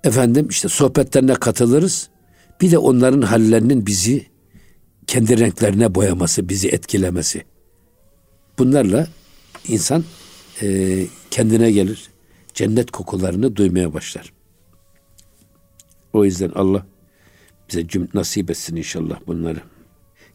Efendim 0.04 0.48
işte 0.50 0.68
sohbetlerine 0.68 1.34
katılırız. 1.34 2.08
Bir 2.60 2.70
de 2.70 2.78
onların 2.78 3.22
hallerinin 3.22 3.86
bizi 3.86 4.26
kendi 5.06 5.38
renklerine 5.38 5.94
boyaması, 5.94 6.48
bizi 6.48 6.68
etkilemesi. 6.68 7.44
Bunlarla 8.58 9.06
insan 9.68 10.04
e, 10.62 10.98
kendine 11.30 11.72
gelir. 11.72 12.08
Cennet 12.54 12.90
kokularını 12.90 13.56
duymaya 13.56 13.94
başlar. 13.94 14.32
O 16.12 16.24
yüzden 16.24 16.52
Allah 16.54 16.86
bize 17.68 17.88
cüm 17.88 18.08
nasip 18.14 18.50
etsin 18.50 18.76
inşallah 18.76 19.20
bunları. 19.26 19.60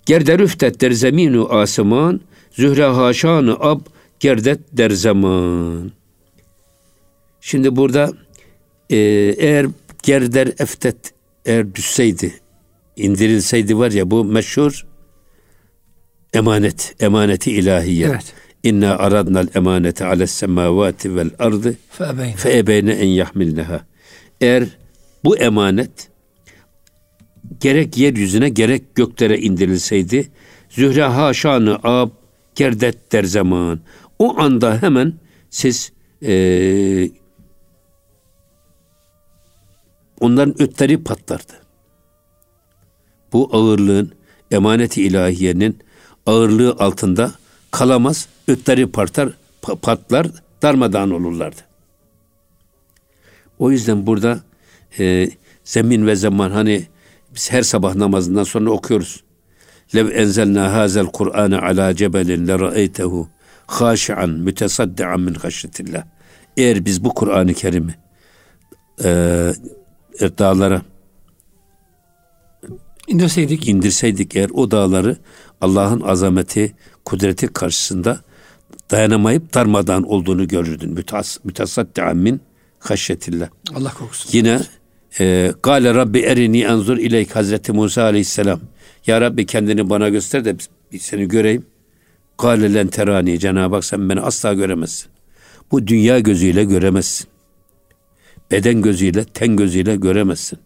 Gerde 0.06 0.40
rüftet 0.40 0.82
der 0.82 0.92
zeminu 0.92 1.48
asman, 1.50 2.22
zühre 2.52 2.86
haşanı 2.86 3.60
ab 3.60 3.82
gerdet 4.20 4.60
der 4.72 4.90
zaman. 4.92 5.92
Şimdi 7.42 7.76
burada 7.76 8.12
e, 8.90 8.98
eğer 9.38 9.68
gerder 10.04 10.48
eftet 10.48 11.14
eğer 11.46 11.76
düşseydi, 11.76 12.34
indirilseydi 12.98 13.78
var 13.78 13.92
ya 13.92 14.12
bu 14.12 14.26
meşhur 14.26 14.86
emanet, 16.34 16.96
emaneti 17.00 17.52
ilahiye. 17.52 18.08
Evet. 18.08 18.34
İnna 18.64 18.98
aradnal 18.98 19.48
emanete 19.56 20.06
ales 20.06 20.32
semavati 20.32 21.16
vel 21.16 21.30
ardı 21.40 21.76
fe 22.38 22.58
ebeyne 22.58 22.92
en 22.92 23.08
yahmilneha. 23.08 23.82
Eğer 24.42 24.64
bu 25.24 25.38
emanet 25.38 26.10
gerek 27.60 27.98
yeryüzüne 27.98 28.50
gerek 28.50 28.96
göklere 28.96 29.40
indirilseydi 29.40 30.30
zühre 30.70 31.04
haşanı 31.04 31.80
ab 31.84 32.12
gerdet 32.56 33.12
der 33.12 33.24
zaman. 33.24 33.80
O 34.20 34.40
anda 34.40 34.82
hemen 34.82 35.14
siz 35.50 35.92
e, 36.24 37.10
onların 40.20 40.62
ötleri 40.62 41.04
patlardı. 41.04 41.67
Bu 43.34 43.50
ağırlığın 43.52 44.12
emaneti 44.52 45.04
ilahiyenin 45.04 45.80
ağırlığı 46.26 46.76
altında 46.80 47.32
kalamaz, 47.72 48.28
ötleri 48.48 48.92
partar, 48.92 49.30
patlar, 49.82 50.28
darmadağın 50.62 51.12
olurlardı. 51.12 51.62
O 53.60 53.72
yüzden 53.72 54.08
burada 54.08 54.40
e, 55.00 55.30
zemin 55.64 56.08
ve 56.08 56.16
zaman 56.16 56.52
hani 56.52 56.86
biz 57.36 57.52
her 57.52 57.62
sabah 57.62 57.96
namazından 57.96 58.44
sonra 58.44 58.70
okuyoruz. 58.70 59.24
Lev 59.96 60.12
enzelna 60.12 60.74
hazel 60.74 61.06
Kur'ane 61.06 61.58
ala 61.58 61.96
cebelin 61.96 62.48
le 62.48 62.60
ra'eytehu 62.60 63.30
haşi'an 63.68 64.30
mütesaddian 64.30 65.20
min 65.20 65.34
haşyetillah. 65.34 66.04
Eğer 66.58 66.86
biz 66.86 67.04
bu 67.04 67.14
Kur'an-ı 67.14 67.54
Kerim'i 67.54 67.96
e, 69.04 69.10
dağlara 70.22 70.82
indirseydik 73.08 73.68
indirseydik 73.68 74.36
eğer 74.36 74.50
o 74.54 74.72
dağları 74.72 75.18
Allah'ın 75.62 76.02
azameti, 76.02 76.76
kudreti 77.06 77.48
karşısında 77.48 78.22
dayanamayıp 78.92 79.54
darmadan 79.54 80.04
olduğunu 80.04 80.48
görürdün. 80.48 80.94
Mütas, 80.94 81.38
mütesaddian 81.44 82.18
min 82.18 82.42
haşyetillah. 82.80 83.50
Allah 83.76 83.94
korusun. 83.94 84.30
Yine 84.38 84.60
e, 85.20 85.54
Gale 85.64 85.94
Rabbi 85.94 86.20
erini 86.20 86.62
enzur 86.62 86.98
ileyk 86.98 87.36
Hazreti 87.36 87.72
Musa 87.72 88.04
aleyhisselam. 88.04 88.60
Ya 89.08 89.22
Rabbi 89.22 89.46
kendini 89.46 89.90
bana 89.90 90.10
göster 90.10 90.46
de 90.46 90.56
seni 91.00 91.28
göreyim. 91.28 91.66
Gale 92.38 92.74
len 92.74 92.88
terani. 92.88 93.40
Cenab-ı 93.40 93.76
Hak 93.76 93.86
sen 93.86 94.10
beni 94.10 94.22
asla 94.22 94.54
göremezsin. 94.54 95.08
Bu 95.72 95.88
dünya 95.88 96.20
gözüyle 96.20 96.64
göremezsin. 96.64 97.28
Beden 98.52 98.82
gözüyle, 98.82 99.24
ten 99.24 99.56
gözüyle 99.56 99.96
göremezsin. 99.96 100.60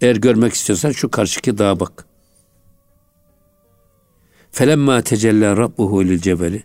Eğer 0.00 0.16
görmek 0.16 0.52
istiyorsan 0.52 0.92
şu 0.92 1.10
karşıki 1.10 1.58
dağa 1.58 1.80
bak. 1.80 2.06
Felemma 4.52 5.02
tecella 5.02 5.56
rabbuhu 5.56 6.04
lil 6.04 6.20
cebeli. 6.20 6.64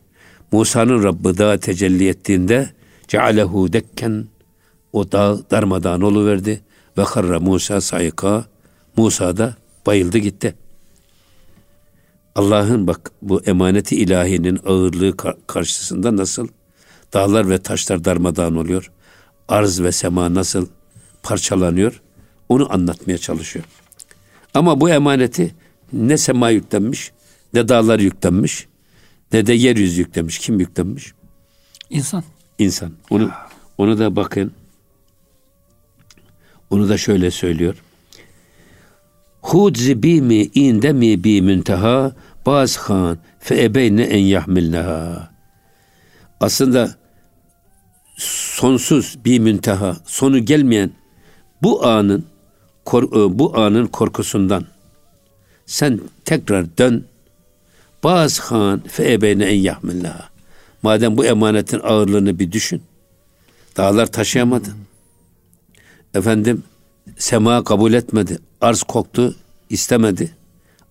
Musa'nın 0.51 1.03
Rabbi 1.03 1.37
dağa 1.37 1.57
tecelli 1.57 2.07
ettiğinde 2.07 2.69
cealehu 3.07 3.73
dekken 3.73 4.27
o 4.93 5.11
dağ 5.11 5.37
darmadağın 5.51 6.01
oluverdi. 6.01 6.61
Ve 6.97 7.03
karra 7.03 7.39
Musa 7.39 7.81
sayka. 7.81 8.45
Musa 8.97 9.37
da 9.37 9.55
bayıldı 9.85 10.17
gitti. 10.17 10.55
Allah'ın 12.35 12.87
bak 12.87 13.11
bu 13.21 13.41
emaneti 13.41 13.95
ilahinin 13.95 14.59
ağırlığı 14.65 15.17
karşısında 15.47 16.17
nasıl 16.17 16.47
dağlar 17.13 17.49
ve 17.49 17.57
taşlar 17.57 18.05
darmadağın 18.05 18.55
oluyor. 18.55 18.91
Arz 19.47 19.81
ve 19.81 19.91
sema 19.91 20.33
nasıl 20.33 20.67
parçalanıyor 21.23 22.01
onu 22.49 22.73
anlatmaya 22.73 23.17
çalışıyor. 23.17 23.65
Ama 24.53 24.81
bu 24.81 24.89
emaneti 24.89 25.55
ne 25.93 26.17
sema 26.17 26.49
yüklenmiş, 26.49 27.11
ne 27.53 27.67
dağlar 27.67 27.99
yüklenmiş, 27.99 28.67
ne 29.33 29.45
de 29.47 29.53
yeryüzü 29.53 30.01
yüklenmiş. 30.01 30.39
Kim 30.39 30.59
yüklenmiş? 30.59 31.13
İnsan. 31.89 32.23
İnsan. 32.59 32.91
Onu 33.09 33.31
onu 33.77 33.99
da 33.99 34.15
bakın 34.15 34.51
onu 36.69 36.89
da 36.89 36.97
şöyle 36.97 37.31
söylüyor. 37.31 37.75
Hud 39.41 40.03
mi 40.03 40.49
inde 40.53 40.93
mi 40.93 41.23
bi 41.23 41.41
münteha 41.41 42.15
baz 42.45 42.77
han 42.77 43.17
fe 43.39 43.63
ebeyne 43.63 44.03
en 44.03 44.23
yahmilneha. 44.23 45.29
Aslında 46.39 46.95
sonsuz 48.17 49.17
bir 49.25 49.39
münteha, 49.39 49.97
sonu 50.05 50.45
gelmeyen 50.45 50.91
bu 51.61 51.85
anın 51.87 52.25
bu 53.13 53.57
anın 53.57 53.87
korkusundan 53.87 54.65
sen 55.65 55.99
tekrar 56.25 56.77
dön. 56.77 57.05
Baz 58.03 58.39
han 58.39 58.79
fe 58.87 59.13
ebeyne 59.13 59.45
en 59.45 59.59
yahmilneha. 59.59 60.29
Madem 60.83 61.17
bu 61.17 61.25
emanetin 61.25 61.79
ağırlığını 61.79 62.39
bir 62.39 62.51
düşün. 62.51 62.81
Dağlar 63.77 64.05
taşıyamadı. 64.05 64.69
Efendim 66.13 66.63
sema 67.17 67.63
kabul 67.63 67.93
etmedi. 67.93 68.39
Arz 68.61 68.83
koktu, 68.83 69.35
istemedi. 69.69 70.31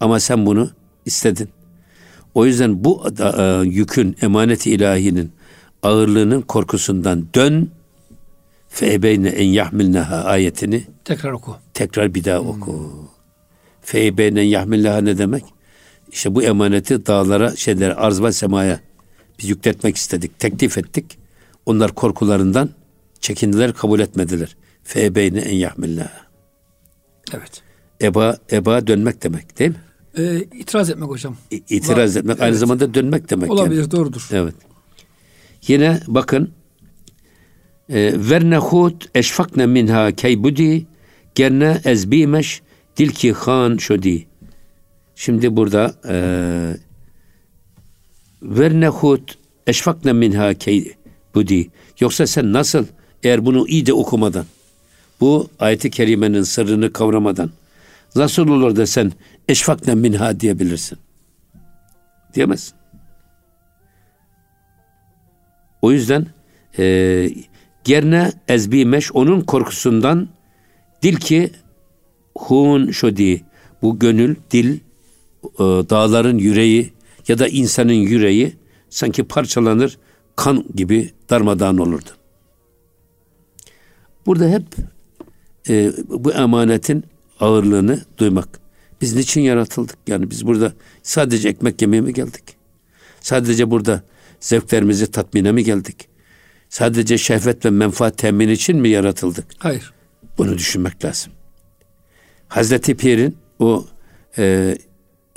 Ama 0.00 0.20
sen 0.20 0.46
bunu 0.46 0.70
istedin. 1.04 1.48
O 2.34 2.46
yüzden 2.46 2.84
bu 2.84 3.06
e, 3.38 3.60
yükün, 3.64 4.16
emaneti 4.22 4.70
ilahinin 4.70 5.32
ağırlığının 5.82 6.42
korkusundan 6.42 7.26
dön 7.34 7.70
feybeyne 8.68 9.28
en 9.28 9.46
yahmilneha 9.46 10.24
ayetini 10.24 10.84
tekrar 11.04 11.32
oku. 11.32 11.56
Tekrar 11.74 12.14
bir 12.14 12.24
daha 12.24 12.40
oku. 12.40 12.72
Hmm. 12.72 13.08
Feybeyne 13.80 14.42
yahmilneha 14.42 15.00
ne 15.00 15.18
demek? 15.18 15.44
İşte 16.12 16.34
bu 16.34 16.42
emaneti 16.42 17.06
dağlara, 17.06 17.56
şeylere, 17.56 17.94
arz 17.94 18.22
ve 18.22 18.32
semaya 18.32 18.80
biz 19.38 19.48
yükletmek 19.48 19.96
istedik, 19.96 20.38
teklif 20.38 20.78
ettik. 20.78 21.18
Onlar 21.66 21.94
korkularından 21.94 22.70
çekindiler, 23.20 23.72
kabul 23.72 24.00
etmediler. 24.00 24.56
Febeyne 24.84 25.40
en 25.40 25.56
yahmillah. 25.56 26.08
Evet. 27.34 27.62
Eba, 28.02 28.36
eba 28.52 28.86
dönmek 28.86 29.22
demek 29.22 29.58
değil 29.58 29.70
mi? 29.70 29.76
Ee, 30.18 30.40
itiraz 30.40 30.90
etmek 30.90 31.08
hocam. 31.08 31.36
İ, 31.50 31.56
itiraz 31.56 32.16
etmek 32.16 32.34
evet. 32.34 32.42
aynı 32.42 32.56
zamanda 32.56 32.94
dönmek 32.94 33.30
demek. 33.30 33.50
Olabilir 33.50 33.80
yani. 33.80 33.90
doğrudur. 33.90 34.28
Evet. 34.32 34.54
Yine 35.66 36.00
bakın 36.06 36.50
e, 37.90 38.12
vernehut 38.30 39.08
eşfakne 39.14 39.66
minha 39.66 40.12
keybudi 40.12 40.86
gerne 41.34 41.80
ezbimeş 41.84 42.62
dilki 42.96 43.32
han 43.32 43.76
şodi. 43.76 44.26
Şimdi 45.14 45.56
burada 45.56 45.94
e, 46.08 46.16
Vernehut 48.42 49.38
eşfakne 49.66 50.12
minha 50.12 50.54
key 50.54 50.94
budi. 51.34 51.70
Yoksa 52.00 52.26
sen 52.26 52.52
nasıl 52.52 52.86
eğer 53.22 53.46
bunu 53.46 53.68
iyice 53.68 53.92
okumadan 53.92 54.46
bu 55.20 55.50
ayeti 55.58 55.90
kerimenin 55.90 56.42
sırrını 56.42 56.92
kavramadan 56.92 57.50
nasıl 58.16 58.48
olur 58.48 58.76
da 58.76 58.86
sen 58.86 59.12
eşfakne 59.48 59.94
minha 59.94 60.40
diyebilirsin? 60.40 60.98
Diyemezsin. 62.34 62.74
O 65.82 65.92
yüzden 65.92 66.26
e, 66.78 66.84
Gerne 67.88 68.32
ezbimeş 68.48 69.12
onun 69.12 69.40
korkusundan 69.40 70.28
dil 71.02 71.16
ki 71.16 71.50
hun 72.38 72.90
şodi 72.90 73.44
bu 73.82 73.98
gönül 73.98 74.36
dil 74.50 74.74
e, 74.74 74.78
dağların 75.60 76.38
yüreği 76.38 76.92
ya 77.28 77.38
da 77.38 77.48
insanın 77.48 77.92
yüreği 77.92 78.56
sanki 78.90 79.24
parçalanır 79.24 79.98
kan 80.36 80.64
gibi 80.74 81.10
darmadağın 81.30 81.78
olurdu. 81.78 82.10
Burada 84.26 84.48
hep 84.48 84.64
e, 85.68 85.92
bu 86.08 86.32
emanetin 86.32 87.04
ağırlığını 87.40 88.00
duymak. 88.18 88.60
Biz 89.00 89.16
niçin 89.16 89.40
yaratıldık? 89.40 89.98
Yani 90.06 90.30
biz 90.30 90.46
burada 90.46 90.72
sadece 91.02 91.48
ekmek 91.48 91.82
yemeye 91.82 92.00
mi 92.00 92.14
geldik? 92.14 92.44
Sadece 93.20 93.70
burada 93.70 94.02
zevklerimizi 94.40 95.10
tatmine 95.10 95.52
mi 95.52 95.64
geldik? 95.64 96.17
Sadece 96.68 97.18
şehvet 97.18 97.64
ve 97.64 97.70
menfaat 97.70 98.18
temin 98.18 98.48
için 98.48 98.76
mi 98.76 98.88
yaratıldık? 98.88 99.46
Hayır. 99.58 99.92
Bunu 100.38 100.58
düşünmek 100.58 101.04
lazım. 101.04 101.32
Hazreti 102.48 102.96
Pir'in 102.96 103.36
o 103.58 103.86
e, 104.38 104.76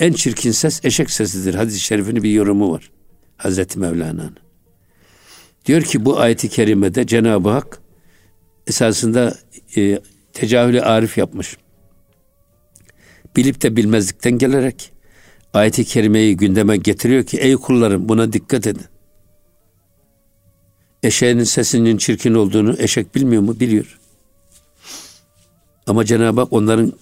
en 0.00 0.12
çirkin 0.12 0.50
ses 0.50 0.84
eşek 0.84 1.10
sesidir. 1.10 1.54
Hadis-i 1.54 1.80
şerifinin 1.80 2.22
bir 2.22 2.30
yorumu 2.30 2.72
var. 2.72 2.90
Hazreti 3.36 3.78
Mevlana'nın. 3.78 4.36
Diyor 5.66 5.82
ki 5.82 6.04
bu 6.04 6.20
ayeti 6.20 6.48
kerimede 6.48 7.06
Cenab-ı 7.06 7.48
Hak 7.48 7.78
esasında 8.66 9.34
e, 9.76 9.98
tecahülü 10.32 10.80
arif 10.80 11.18
yapmış. 11.18 11.56
Bilip 13.36 13.62
de 13.62 13.76
bilmezlikten 13.76 14.38
gelerek 14.38 14.92
ayeti 15.54 15.84
kerimeyi 15.84 16.36
gündeme 16.36 16.76
getiriyor 16.76 17.24
ki 17.24 17.38
ey 17.38 17.56
kullarım 17.56 18.08
buna 18.08 18.32
dikkat 18.32 18.66
edin. 18.66 18.86
Eşeğinin 21.02 21.44
sesinin 21.44 21.96
çirkin 21.96 22.34
olduğunu 22.34 22.76
eşek 22.78 23.14
bilmiyor 23.14 23.42
mu? 23.42 23.60
Biliyor. 23.60 23.98
Ama 25.86 26.04
Cenab-ı 26.04 26.40
Hak 26.40 26.52
onların 26.52 26.92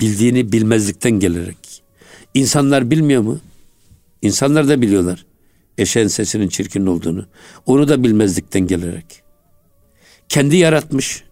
bildiğini 0.00 0.52
bilmezlikten 0.52 1.12
gelerek. 1.12 1.82
İnsanlar 2.34 2.90
bilmiyor 2.90 3.22
mu? 3.22 3.40
İnsanlar 4.22 4.68
da 4.68 4.82
biliyorlar. 4.82 5.26
Eşeğin 5.78 6.08
sesinin 6.08 6.48
çirkin 6.48 6.86
olduğunu. 6.86 7.26
Onu 7.66 7.88
da 7.88 8.04
bilmezlikten 8.04 8.66
gelerek. 8.66 9.22
Kendi 10.28 10.56
yaratmış. 10.56 11.24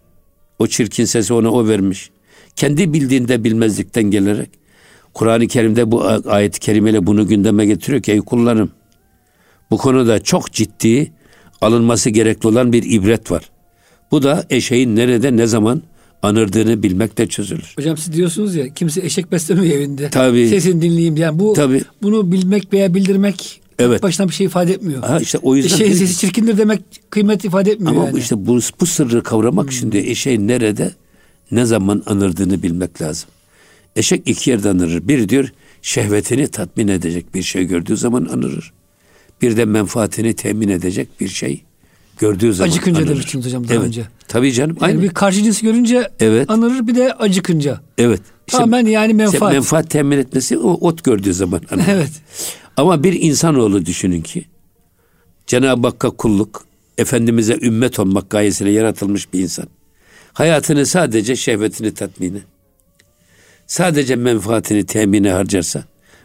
O 0.58 0.66
çirkin 0.66 1.04
sesi 1.04 1.34
ona 1.34 1.50
o 1.50 1.68
vermiş. 1.68 2.10
Kendi 2.56 2.92
bildiğinde 2.92 3.44
bilmezlikten 3.44 4.04
gelerek. 4.04 4.50
Kur'an-ı 5.14 5.46
Kerim'de 5.46 5.90
bu 5.90 6.04
ayet-i 6.26 6.60
kerimeyle 6.60 7.06
bunu 7.06 7.28
gündeme 7.28 7.66
getiriyor 7.66 8.02
ki 8.02 8.12
ey 8.12 8.20
kullarım 8.20 8.70
bu 9.70 9.78
konuda 9.78 10.22
çok 10.22 10.52
ciddi 10.52 11.12
alınması 11.62 12.10
gerekli 12.10 12.48
olan 12.48 12.72
bir 12.72 12.82
ibret 12.90 13.30
var. 13.30 13.42
Bu 14.10 14.22
da 14.22 14.46
eşeğin 14.50 14.96
nerede 14.96 15.36
ne 15.36 15.46
zaman 15.46 15.82
anırdığını 16.22 16.82
bilmekle 16.82 17.26
çözülür. 17.26 17.72
Hocam 17.76 17.96
siz 17.96 18.12
diyorsunuz 18.12 18.54
ya 18.54 18.68
kimse 18.74 19.00
eşek 19.00 19.32
beslemiyor 19.32 19.76
evinde. 19.76 20.10
Tabii. 20.10 20.48
Sesini 20.48 20.82
dinleyeyim. 20.82 21.16
Yani 21.16 21.38
bu 21.38 21.52
Tabii. 21.52 21.82
bunu 22.02 22.32
bilmek 22.32 22.72
veya 22.72 22.94
bildirmek 22.94 23.60
Evet. 23.78 24.02
başına 24.02 24.28
bir 24.28 24.34
şey 24.34 24.46
ifade 24.46 24.72
etmiyor. 24.72 25.02
Ha 25.02 25.20
işte 25.20 25.38
o 25.38 25.56
yüzden 25.56 25.74
Eşeğin 25.74 25.92
sesi 25.92 26.18
çirkindir 26.18 26.58
demek 26.58 26.80
kıymet 27.10 27.44
ifade 27.44 27.70
etmiyor 27.72 27.92
ama 27.96 28.06
yani. 28.06 28.18
işte 28.18 28.46
bu, 28.46 28.58
bu 28.80 28.86
sırrı 28.86 29.22
kavramak 29.22 29.72
şimdi 29.72 29.98
eşeğin 29.98 30.48
nerede 30.48 30.90
ne 31.50 31.64
zaman 31.64 32.02
anırdığını 32.06 32.62
bilmek 32.62 33.02
lazım. 33.02 33.28
Eşek 33.96 34.22
iki 34.28 34.50
yerde 34.50 34.68
anırır. 34.68 35.08
Bir 35.08 35.28
diyor 35.28 35.48
şehvetini 35.82 36.48
tatmin 36.48 36.88
edecek 36.88 37.34
bir 37.34 37.42
şey 37.42 37.64
gördüğü 37.64 37.96
zaman 37.96 38.24
anırır. 38.32 38.72
Bir 39.42 39.56
de 39.56 39.64
menfaatini 39.64 40.34
temin 40.34 40.68
edecek 40.68 41.20
bir 41.20 41.28
şey 41.28 41.62
gördüğü 42.18 42.54
zaman 42.54 42.70
Acıkınca 42.70 42.98
anırır. 42.98 43.10
demiştiniz 43.10 43.46
hocam 43.46 43.68
daha 43.68 43.74
evet. 43.74 43.86
önce. 43.86 44.04
Tabii 44.28 44.52
canım. 44.52 44.76
Yani 44.80 44.92
aynı. 44.92 45.02
bir 45.02 45.08
karşı 45.08 45.42
cinsi 45.42 45.62
görünce 45.62 46.10
Evet. 46.20 46.50
anırır 46.50 46.86
bir 46.86 46.94
de 46.94 47.12
acıkınca. 47.14 47.80
Evet. 47.98 48.20
Tamamen 48.46 48.86
yani 48.86 49.10
işte 49.10 49.16
menfaat. 49.16 49.52
menfaat 49.52 49.90
temin 49.90 50.18
etmesi 50.18 50.58
o 50.58 50.70
ot 50.72 51.04
gördüğü 51.04 51.34
zaman 51.34 51.60
anırır. 51.70 51.88
Evet. 51.92 52.10
Ama 52.76 53.02
bir 53.02 53.20
insanoğlu 53.20 53.86
düşünün 53.86 54.20
ki 54.22 54.44
Cenab-ı 55.46 55.86
Hakk'a 55.86 56.10
kulluk, 56.10 56.64
Efendimiz'e 56.98 57.58
ümmet 57.62 57.98
olmak 57.98 58.30
gayesiyle 58.30 58.70
yaratılmış 58.70 59.32
bir 59.32 59.40
insan. 59.40 59.66
Hayatını 60.32 60.86
sadece 60.86 61.36
şehvetini 61.36 61.94
tatmini, 61.94 62.38
sadece 63.66 64.16
menfaatini 64.16 64.86
temine 64.86 65.30
harcarsa 65.30 65.84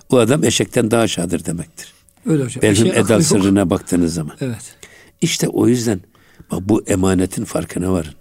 o 0.10 0.17
adam 0.17 0.43
eşekten 0.43 0.91
daha 0.91 1.01
aşağıdır 1.01 1.45
demektir. 1.45 1.93
Öyle 2.27 2.43
hocam. 2.43 2.61
Belhum 2.61 2.85
Eşeğe 2.87 2.91
aklı 2.91 3.01
edal 3.13 3.19
yok. 3.19 3.23
sırrına 3.23 3.69
baktığınız 3.69 4.13
zaman. 4.13 4.37
Evet. 4.41 4.75
İşte 5.21 5.47
o 5.47 5.67
yüzden 5.67 6.01
bak 6.51 6.59
bu 6.69 6.83
emanetin 6.87 7.43
farkına 7.45 7.93
varın. 7.93 8.13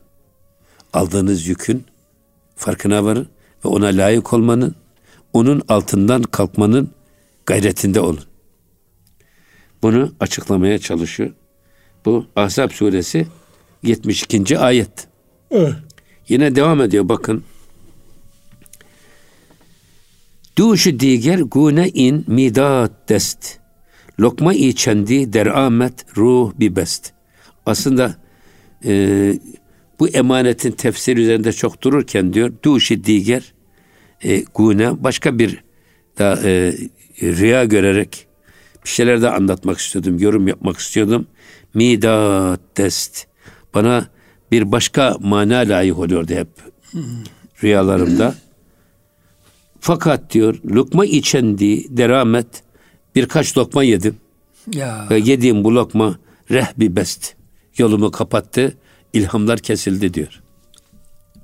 Aldığınız 0.93 1.47
yükün 1.47 1.85
farkına 2.57 3.05
varın 3.05 3.29
ve 3.65 3.69
ona 3.69 3.87
layık 3.87 4.33
olmanın, 4.33 4.75
onun 5.33 5.63
altından 5.69 6.23
kalkmanın 6.23 6.91
gayretinde 7.47 8.01
olun. 8.01 8.25
Bunu 9.83 10.13
açıklamaya 10.21 10.79
çalışıyor. 10.79 11.31
Bu 12.05 12.27
Ahzab 12.37 12.71
suresi 12.71 13.27
72. 13.83 14.59
ayet. 14.59 15.09
Evet. 15.51 15.75
Yine 16.29 16.57
devam 16.57 16.81
ediyor 16.81 17.09
bakın. 17.09 17.45
Duşu 20.59 21.01
diger 21.01 21.39
gune 21.39 21.89
in 21.89 22.25
midat 22.27 23.09
dest. 23.09 23.59
Lokma 24.21 24.55
içendi 24.55 25.33
deramet 25.33 26.17
ruh 26.17 26.53
bir 26.59 26.77
best. 26.77 27.13
Aslında 27.67 28.17
e, 28.85 29.33
bu 30.01 30.09
emanetin 30.09 30.71
tefsir 30.71 31.17
üzerinde 31.17 31.53
çok 31.53 31.83
dururken 31.83 32.33
diyor 32.33 32.53
duşi 32.63 33.05
diger 33.05 33.55
e, 34.25 34.45
gune 34.55 35.05
başka 35.05 35.39
bir 35.39 35.65
da 36.19 36.39
e, 36.45 36.75
rüya 37.23 37.65
görerek 37.65 38.27
bir 38.85 38.91
şeyler 38.91 39.23
de 39.23 39.31
anlatmak 39.31 39.79
istiyordum, 39.79 40.19
yorum 40.19 40.49
yapmak 40.49 40.79
istiyordum. 40.79 41.27
Midat 41.75 42.61
dest. 42.77 43.27
Bana 43.75 44.07
bir 44.53 44.73
başka 44.73 45.17
mana 45.21 45.57
layık 45.57 45.99
oluyordu 45.99 46.35
hep 46.35 46.49
rüyalarımda. 47.63 48.35
Fakat 49.81 50.33
diyor 50.33 50.61
lokma 50.65 51.05
içendi 51.05 51.97
deramet 51.97 52.63
birkaç 53.17 53.57
lokma 53.59 53.83
yedim. 53.83 54.17
Ya. 54.73 55.07
Ve 55.11 55.19
yediğim 55.19 55.65
bu 55.65 55.75
lokma 55.75 56.19
rehbi 56.51 56.97
best. 56.97 57.35
Yolumu 57.79 58.11
kapattı, 58.11 58.77
ilhamlar 59.13 59.59
kesildi 59.59 60.15
diyor. 60.15 60.43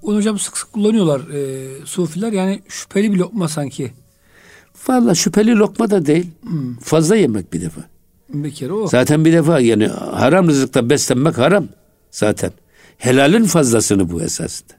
Onu 0.02 0.16
hocam 0.16 0.38
sık 0.38 0.58
sık 0.58 0.72
kullanıyorlar 0.72 1.20
e, 1.20 1.68
sufiler. 1.86 2.32
Yani 2.32 2.62
şüpheli 2.68 3.12
bir 3.12 3.18
lokma 3.18 3.48
sanki. 3.48 3.92
Valla 4.88 5.14
şüpheli 5.14 5.56
lokma 5.56 5.90
da 5.90 6.06
değil. 6.06 6.30
Fazla 6.82 7.16
yemek 7.16 7.52
bir 7.52 7.60
defa. 7.60 7.80
Bir 8.28 8.50
kere 8.54 8.72
o. 8.72 8.88
Zaten 8.88 9.24
bir 9.24 9.32
defa 9.32 9.60
yani 9.60 9.86
haram 9.86 10.48
rızıkta 10.48 10.90
beslenmek 10.90 11.38
haram 11.38 11.68
zaten. 12.10 12.52
Helalin 12.98 13.44
fazlasını 13.44 14.10
bu 14.10 14.22
esasında. 14.22 14.72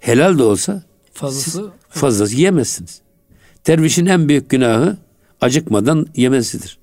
Helal 0.00 0.38
de 0.38 0.42
olsa 0.42 0.82
Fazlası. 1.12 1.70
fazlası 1.88 2.34
yiyemezsiniz. 2.36 3.00
Dervişin 3.66 4.06
en 4.06 4.28
büyük 4.28 4.50
günahı 4.50 4.96
acıkmadan 5.40 6.06
yemesidir. 6.14 6.78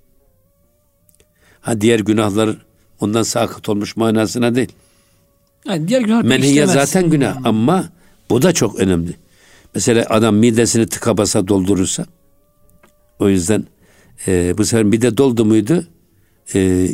Ha 1.62 1.82
diğer 1.82 2.00
günahlar 2.00 2.58
ondan 3.00 3.24
sakıt 3.24 3.70
olmuş 3.70 3.98
manasına 3.98 4.56
değil. 4.56 4.72
Yani 5.66 5.88
diğer 5.88 6.02
günah 6.02 6.24
Menhiye 6.24 6.66
zaten 6.66 7.10
günah 7.10 7.46
ama 7.46 7.90
bu 8.30 8.42
da 8.42 8.54
çok 8.54 8.80
önemli. 8.80 9.16
Mesela 9.76 10.06
adam 10.10 10.36
midesini 10.36 10.88
tıka 10.88 11.18
basa 11.18 11.48
doldurursa 11.48 12.06
o 13.20 13.30
yüzden 13.30 13.66
e, 14.28 14.58
bu 14.58 14.66
sefer 14.66 14.84
mide 14.84 15.18
doldu 15.18 15.46
muydu 15.46 15.88
e, 16.56 16.90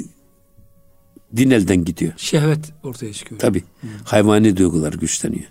din 1.36 1.52
elden 1.52 1.86
gidiyor. 1.86 2.14
Şehvet 2.18 2.74
ortaya 2.84 3.14
çıkıyor. 3.14 3.40
Tabi 3.42 3.64
hayvani 4.06 4.58
duygular 4.58 4.94
güçleniyor. 4.94 5.50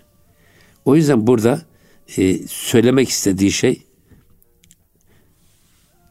O 0.85 0.95
yüzden 0.95 1.27
burada 1.27 1.61
e, 2.17 2.47
söylemek 2.47 3.09
istediği 3.09 3.51
şey 3.51 3.83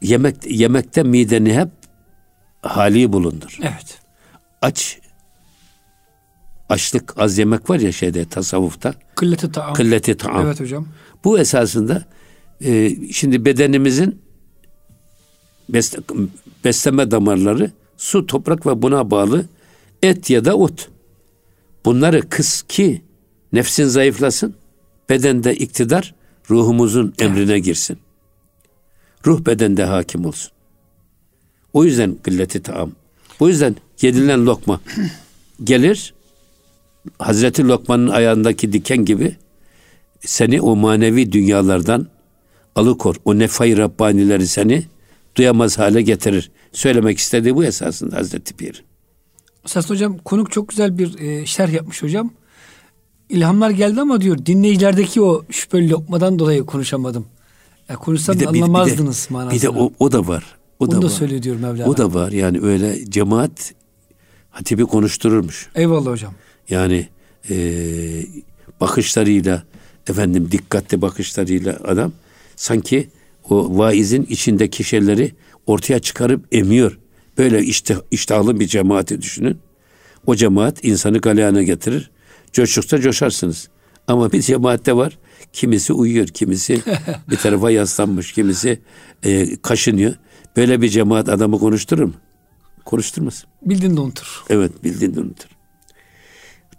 yemek 0.01 0.35
yemekte 0.51 1.03
mideni 1.03 1.53
hep 1.53 1.69
hali 2.61 3.13
bulundur. 3.13 3.57
Evet. 3.61 3.99
Aç 4.61 4.99
açlık 6.69 7.13
az 7.17 7.37
yemek 7.37 7.69
var 7.69 7.79
ya 7.79 7.91
şeyde 7.91 8.25
tasavvufta 8.25 8.93
Kılleti 9.15 9.51
taam. 9.51 9.73
kılleti 9.73 10.17
taam. 10.17 10.45
Evet 10.45 10.59
hocam. 10.59 10.87
Bu 11.23 11.39
esasında 11.39 12.05
e, 12.61 12.95
şimdi 13.11 13.45
bedenimizin 13.45 14.21
besleme 16.65 17.11
damarları 17.11 17.71
su, 17.97 18.25
toprak 18.25 18.67
ve 18.67 18.81
buna 18.81 19.11
bağlı 19.11 19.45
et 20.03 20.29
ya 20.29 20.45
da 20.45 20.55
ot. 20.57 20.89
Bunları 21.85 22.29
kıs 22.29 22.61
ki 22.61 23.01
nefsin 23.53 23.85
zayıflasın, 23.85 24.55
bedende 25.09 25.55
iktidar 25.55 26.15
ruhumuzun 26.49 27.13
emrine 27.19 27.59
girsin. 27.59 27.97
Ruh 29.25 29.45
bedende 29.45 29.83
hakim 29.83 30.25
olsun. 30.25 30.51
O 31.73 31.85
yüzden 31.85 32.17
gılleti 32.23 32.63
taam. 32.63 32.91
Bu 33.39 33.49
yüzden 33.49 33.75
yedilen 34.01 34.45
lokma 34.45 34.81
gelir 35.63 36.13
Hazreti 37.19 37.67
Lokman'ın 37.67 38.07
ayağındaki 38.07 38.73
diken 38.73 39.05
gibi 39.05 39.35
seni 40.19 40.61
o 40.61 40.75
manevi 40.75 41.31
dünyalardan 41.31 42.07
alıkor. 42.75 43.15
O 43.25 43.39
nefay 43.39 43.77
Rabbanileri 43.77 44.47
seni 44.47 44.83
duyamaz 45.35 45.77
hale 45.77 46.01
getirir. 46.01 46.51
Söylemek 46.71 47.17
istediği 47.17 47.55
bu 47.55 47.63
esasında 47.65 48.15
Hazreti 48.15 48.53
Pir. 48.53 48.83
Esas 49.65 49.89
hocam 49.89 50.17
konuk 50.17 50.51
çok 50.51 50.69
güzel 50.69 50.97
bir 50.97 51.19
e, 51.19 51.45
şerh 51.45 51.73
yapmış 51.73 52.03
hocam. 52.03 52.31
İlhamlar 53.29 53.69
geldi 53.69 54.01
ama 54.01 54.21
diyor 54.21 54.45
dinleyicilerdeki 54.45 55.21
o 55.21 55.45
şüpheli 55.49 55.89
lokmadan 55.89 56.39
dolayı 56.39 56.65
konuşamadım. 56.65 57.25
Ya 57.89 57.95
konuşsam 57.95 58.35
bir 58.35 58.39
de, 58.39 58.47
anlamazdınız 58.47 59.27
bir, 59.31 59.35
de, 59.35 59.51
Bir 59.51 59.61
de 59.61 59.69
o, 59.69 59.91
o 59.99 60.11
da 60.11 60.27
var. 60.27 60.43
O 60.79 60.85
Onu 60.85 60.91
da, 60.91 61.01
da 61.01 61.05
var. 61.05 61.43
diyor 61.43 61.55
Mevlana. 61.55 61.89
O 61.89 61.97
da 61.97 62.13
var 62.13 62.31
yani 62.31 62.61
öyle 62.61 63.09
cemaat 63.09 63.73
hatibi 64.49 64.85
konuştururmuş. 64.85 65.69
Eyvallah 65.75 66.11
hocam. 66.11 66.33
Yani 66.69 67.07
e, 67.49 67.55
bakışlarıyla 68.81 69.63
efendim 70.09 70.47
dikkatli 70.51 71.01
bakışlarıyla 71.01 71.79
adam 71.83 72.11
sanki 72.55 73.09
o 73.49 73.77
vaizin 73.77 74.23
içindeki 74.29 74.83
şeyleri 74.83 75.31
ortaya 75.67 75.99
çıkarıp 75.99 76.45
emiyor. 76.51 76.97
Böyle 77.37 77.63
işte, 77.63 77.95
iştahlı 78.11 78.59
bir 78.59 78.67
cemaati 78.67 79.21
düşünün. 79.21 79.57
O 80.25 80.35
cemaat 80.35 80.85
insanı 80.85 81.17
galeyana 81.17 81.63
getirir. 81.63 82.11
Coştukça 82.53 83.01
coşarsınız. 83.01 83.69
Ama 84.07 84.31
bir 84.31 84.41
cemaatte 84.41 84.95
var. 84.95 85.17
Kimisi 85.53 85.93
uyuyor, 85.93 86.27
kimisi 86.27 86.81
bir 87.29 87.37
tarafa 87.37 87.71
yaslanmış, 87.71 88.31
kimisi 88.33 88.81
e, 89.23 89.61
kaşınıyor. 89.61 90.15
Böyle 90.57 90.81
bir 90.81 90.89
cemaat 90.89 91.29
adamı 91.29 91.59
konuşturur 91.59 92.03
mu? 92.03 92.13
Konuşturmaz. 92.85 93.45
Bildin 93.61 93.97
de 93.97 94.01
unutur. 94.01 94.43
Evet, 94.49 94.83
bildin 94.83 95.15
de 95.15 95.19
unutur. 95.19 95.49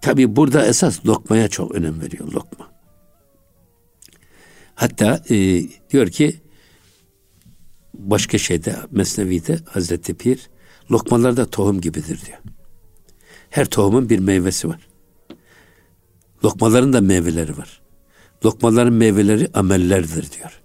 Tabi 0.01 0.37
burada 0.37 0.67
esas 0.67 1.07
lokmaya 1.07 1.49
çok 1.49 1.75
önem 1.75 2.01
veriyor, 2.01 2.33
lokma. 2.33 2.71
Hatta 4.75 5.23
e, 5.31 5.65
diyor 5.91 6.09
ki 6.09 6.41
başka 7.95 8.39
şeyde 8.39 8.77
Mesnevi'de 8.91 9.59
Hazreti 9.69 10.15
Pir 10.15 10.51
lokmalar 10.91 11.37
da 11.37 11.47
tohum 11.47 11.81
gibidir 11.81 12.23
diyor. 12.27 12.39
Her 13.51 13.67
tohumun 13.67 14.11
bir 14.11 14.19
meyvesi 14.19 14.69
var. 14.69 14.89
Lokmaların 16.45 16.93
da 16.93 17.01
meyveleri 17.01 17.59
var. 17.59 17.81
Lokmaların 18.45 18.93
meyveleri 18.93 19.49
amellerdir 19.55 20.33
diyor. 20.33 20.61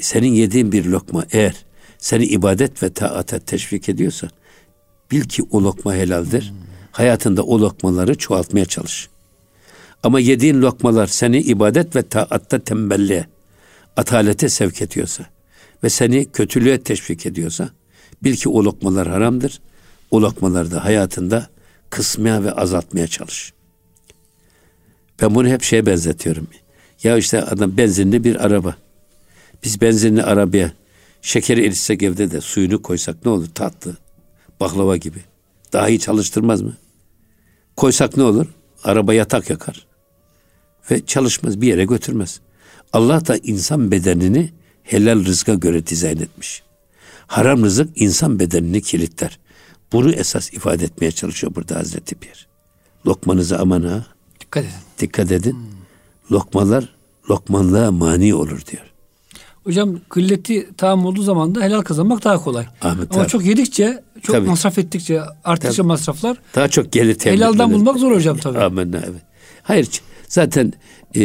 Senin 0.00 0.32
yediğin 0.32 0.72
bir 0.72 0.84
lokma 0.84 1.24
eğer 1.32 1.54
seni 1.98 2.24
ibadet 2.24 2.82
ve 2.82 2.92
taata 2.92 3.38
teşvik 3.38 3.88
ediyorsa 3.88 4.28
bil 5.10 5.22
ki 5.22 5.42
o 5.50 5.62
lokma 5.62 5.94
helaldir. 5.94 6.52
Hayatında 6.92 7.42
o 7.42 7.60
lokmaları 7.60 8.18
çoğaltmaya 8.18 8.64
çalış. 8.64 9.08
Ama 10.02 10.20
yediğin 10.20 10.62
lokmalar 10.62 11.06
seni 11.06 11.38
ibadet 11.38 11.96
ve 11.96 12.02
taatta 12.02 12.58
tembelliğe, 12.58 13.26
atalete 13.96 14.48
sevk 14.48 14.82
ediyorsa 14.82 15.26
ve 15.84 15.88
seni 15.88 16.32
kötülüğe 16.32 16.82
teşvik 16.82 17.26
ediyorsa 17.26 17.70
bil 18.24 18.36
ki 18.36 18.48
o 18.48 18.64
lokmalar 18.64 19.08
haramdır. 19.08 19.60
O 20.10 20.22
lokmaları 20.22 20.70
da 20.70 20.84
hayatında 20.84 21.48
kısmaya 21.90 22.44
ve 22.44 22.52
azaltmaya 22.52 23.06
çalış. 23.06 23.52
Ben 25.22 25.34
bunu 25.34 25.48
hep 25.48 25.62
şeye 25.62 25.86
benzetiyorum. 25.86 26.46
Ya 27.02 27.16
işte 27.16 27.42
adam 27.42 27.76
benzinli 27.76 28.24
bir 28.24 28.46
araba. 28.46 28.76
Biz 29.64 29.80
benzinli 29.80 30.22
arabaya 30.22 30.72
şekeri 31.22 31.64
eritsek 31.64 32.02
evde 32.02 32.30
de 32.30 32.40
suyunu 32.40 32.82
koysak 32.82 33.24
ne 33.24 33.30
olur? 33.30 33.48
Tatlı. 33.54 33.96
Baklava 34.60 34.96
gibi. 34.96 35.18
Daha 35.72 35.88
iyi 35.88 36.00
çalıştırmaz 36.00 36.62
mı? 36.62 36.76
Koysak 37.76 38.16
ne 38.16 38.22
olur? 38.22 38.46
Araba 38.84 39.14
yatak 39.14 39.50
yakar. 39.50 39.86
Ve 40.90 41.06
çalışmaz, 41.06 41.60
bir 41.60 41.66
yere 41.66 41.84
götürmez. 41.84 42.40
Allah 42.92 43.26
da 43.26 43.36
insan 43.36 43.90
bedenini 43.90 44.50
helal 44.82 45.24
rızka 45.24 45.54
göre 45.54 45.86
dizayn 45.86 46.16
etmiş. 46.16 46.62
Haram 47.26 47.64
rızık 47.64 48.00
insan 48.00 48.40
bedenini 48.40 48.82
kilitler. 48.82 49.38
Bunu 49.92 50.12
esas 50.12 50.52
ifade 50.52 50.84
etmeye 50.84 51.12
çalışıyor 51.12 51.54
burada 51.54 51.76
Hazreti 51.76 52.14
Pir. 52.14 52.48
Lokmanızı 53.06 53.58
aman 53.58 53.82
ha. 53.82 54.06
Dikkat 54.40 54.64
edin. 54.64 54.74
Dikkat 54.98 55.32
edin. 55.32 55.52
Hmm. 55.52 55.77
Lokmalar 56.32 56.88
lokmanlığa 57.30 57.90
mani 57.90 58.34
olur 58.34 58.62
diyor. 58.70 58.82
Hocam 59.64 60.00
kılleti 60.08 60.68
tam 60.76 61.06
olduğu 61.06 61.22
zaman 61.22 61.54
da 61.54 61.62
helal 61.62 61.82
kazanmak 61.82 62.24
daha 62.24 62.42
kolay. 62.42 62.66
Ahmet 62.82 63.12
Ama 63.12 63.22
abi. 63.22 63.28
çok 63.28 63.44
yedikçe, 63.44 64.02
çok 64.22 64.36
tabii. 64.36 64.48
masraf 64.48 64.78
ettikçe, 64.78 65.20
arttıkça 65.44 65.76
tabii. 65.76 65.86
masraflar 65.86 66.36
daha 66.54 66.68
çok 66.68 66.92
gelir 66.92 67.14
temin 67.14 67.36
Helaldan 67.36 67.72
bulmak 67.72 67.96
zor 67.98 68.12
hocam 68.12 68.36
tabii. 68.36 68.58
Amenna 68.58 68.98
evet. 68.98 69.22
Hayır 69.62 69.88
zaten 70.28 70.72
e, 71.14 71.22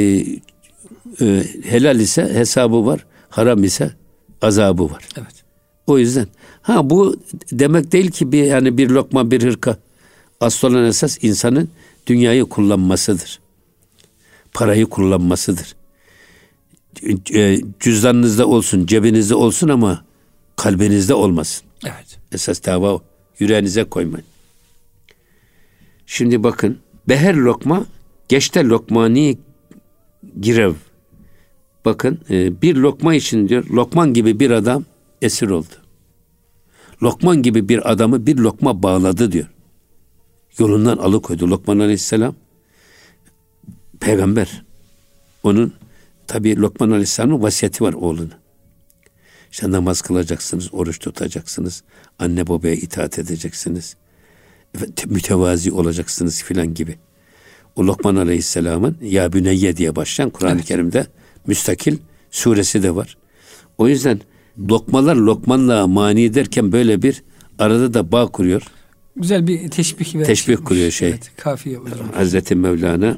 e, 1.21 1.43
helal 1.63 1.99
ise 1.99 2.33
hesabı 2.33 2.85
var, 2.85 3.05
haram 3.29 3.63
ise 3.63 3.91
azabı 4.41 4.83
var. 4.83 5.07
Evet. 5.17 5.43
O 5.87 5.97
yüzden 5.97 6.27
ha 6.61 6.89
bu 6.89 7.15
demek 7.51 7.91
değil 7.91 8.11
ki 8.11 8.31
bir 8.31 8.43
yani 8.43 8.77
bir 8.77 8.89
lokma 8.89 9.31
bir 9.31 9.43
hırka. 9.43 9.77
Asıl 10.39 10.67
olan 10.67 10.85
esas 10.85 11.17
insanın 11.21 11.69
dünyayı 12.07 12.45
kullanmasıdır. 12.45 13.39
Parayı 14.53 14.85
kullanmasıdır. 14.85 15.75
E, 17.33 17.61
cüzdanınızda 17.79 18.47
olsun, 18.47 18.85
cebinizde 18.85 19.35
olsun 19.35 19.69
ama 19.69 20.05
kalbinizde 20.55 21.13
olmasın. 21.13 21.65
Evet. 21.85 22.19
Esas 22.31 22.65
dava 22.65 22.93
o. 22.93 23.01
Yüreğinize 23.39 23.83
koymayın. 23.83 24.25
Şimdi 26.05 26.43
bakın. 26.43 26.79
Beher 27.09 27.35
lokma, 27.35 27.85
geçte 28.29 28.63
lokmani 28.63 29.37
girev. 30.41 30.73
Bakın 31.85 32.19
e, 32.29 32.61
bir 32.61 32.75
lokma 32.75 33.15
için 33.15 33.49
diyor, 33.49 33.65
Lokman 33.69 34.13
gibi 34.13 34.39
bir 34.39 34.51
adam 34.51 34.85
esir 35.21 35.49
oldu. 35.49 35.73
Lokman 37.03 37.41
gibi 37.41 37.69
bir 37.69 37.91
adamı 37.91 38.25
bir 38.25 38.37
lokma 38.37 38.83
bağladı 38.83 39.31
diyor. 39.31 39.47
Yolundan 40.59 40.97
alıkoydu. 40.97 41.49
Lokman 41.49 41.79
Aleyhisselam 41.79 42.35
peygamber. 44.05 44.63
Onun 45.43 45.73
tabi 46.27 46.57
Lokman 46.57 46.91
Aleyhisselam'ın 46.91 47.41
vasiyeti 47.41 47.83
var 47.83 47.93
oğluna. 47.93 48.43
İşte 49.51 49.71
namaz 49.71 50.01
kılacaksınız, 50.01 50.73
oruç 50.73 50.99
tutacaksınız, 50.99 51.83
anne 52.19 52.47
babaya 52.47 52.73
itaat 52.73 53.19
edeceksiniz, 53.19 53.95
mütevazi 55.05 55.71
olacaksınız 55.71 56.43
filan 56.43 56.73
gibi. 56.73 56.95
O 57.75 57.87
Lokman 57.87 58.15
Aleyhisselam'ın 58.15 58.97
Ya 59.01 59.33
Büneyye 59.33 59.77
diye 59.77 59.95
başlayan 59.95 60.29
Kur'an-ı 60.29 60.55
evet. 60.55 60.65
Kerim'de 60.65 61.07
müstakil 61.47 61.97
suresi 62.31 62.83
de 62.83 62.95
var. 62.95 63.17
O 63.77 63.87
yüzden 63.87 64.21
lokmalar 64.69 65.15
lokmanla 65.15 65.87
mani 65.87 66.33
derken 66.33 66.71
böyle 66.71 67.01
bir 67.01 67.23
arada 67.59 67.93
da 67.93 68.11
bağ 68.11 68.27
kuruyor. 68.27 68.61
Güzel 69.15 69.47
bir 69.47 69.69
teşbih 69.69 70.23
teşbih 70.25 70.57
kuruyor 70.65 70.91
şey. 70.91 71.09
Evet, 71.09 71.31
kafiye 71.37 71.79
Hazreti 72.13 72.55
Mevlana 72.55 73.17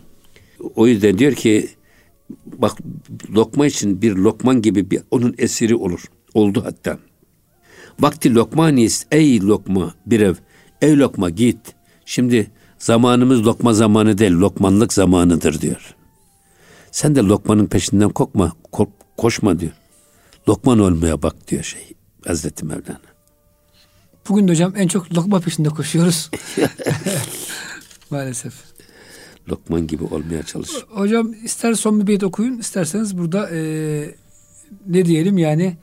o 0.76 0.88
yüzden 0.88 1.18
diyor 1.18 1.34
ki 1.34 1.70
bak 2.46 2.78
lokma 3.36 3.66
için 3.68 4.02
bir 4.02 4.16
lokman 4.16 4.62
gibi 4.62 4.92
bir 4.92 5.02
onun 5.12 5.36
esiri 5.38 5.76
olur. 5.76 6.04
Oldu 6.34 6.64
hatta. 6.66 6.98
Vakti 8.00 8.36
lokmanis 8.36 9.06
ey 9.12 9.42
lokma 9.42 9.96
bir 10.06 10.20
ev. 10.20 10.36
Ey 10.82 10.98
lokma 10.98 11.30
git. 11.30 11.58
Şimdi 12.06 12.52
zamanımız 12.78 13.46
lokma 13.46 13.74
zamanı 13.74 14.18
değil 14.18 14.32
lokmanlık 14.32 14.94
zamanıdır 14.94 15.62
diyor. 15.62 15.96
Sen 16.92 17.16
de 17.16 17.20
lokmanın 17.20 17.66
peşinden 17.66 18.10
kokma, 18.10 18.54
ko- 18.72 18.90
koşma 19.18 19.60
diyor. 19.60 19.72
Lokman 20.50 20.80
olmaya 20.80 21.22
bak 21.22 21.48
diyor 21.48 21.64
şey 21.64 21.94
Hazreti 22.28 22.66
Mevlana. 22.66 23.00
Bugün 24.30 24.48
de 24.48 24.52
hocam 24.52 24.74
en 24.78 24.88
çok 24.88 25.14
lokma 25.14 25.40
peşinde 25.40 25.70
koşuyoruz. 25.70 26.32
Maalesef. 28.10 28.75
Lokman 29.50 29.88
gibi 29.88 30.04
olmaya 30.04 30.44
çalış. 30.44 30.70
Hocam 30.90 31.34
ister 31.44 31.74
son 31.74 32.02
bir 32.02 32.08
beyt 32.08 32.24
okuyun 32.24 32.58
isterseniz 32.58 33.18
burada 33.18 33.50
e, 33.50 33.60
ne 34.88 35.06
diyelim 35.06 35.38
yani 35.38 35.78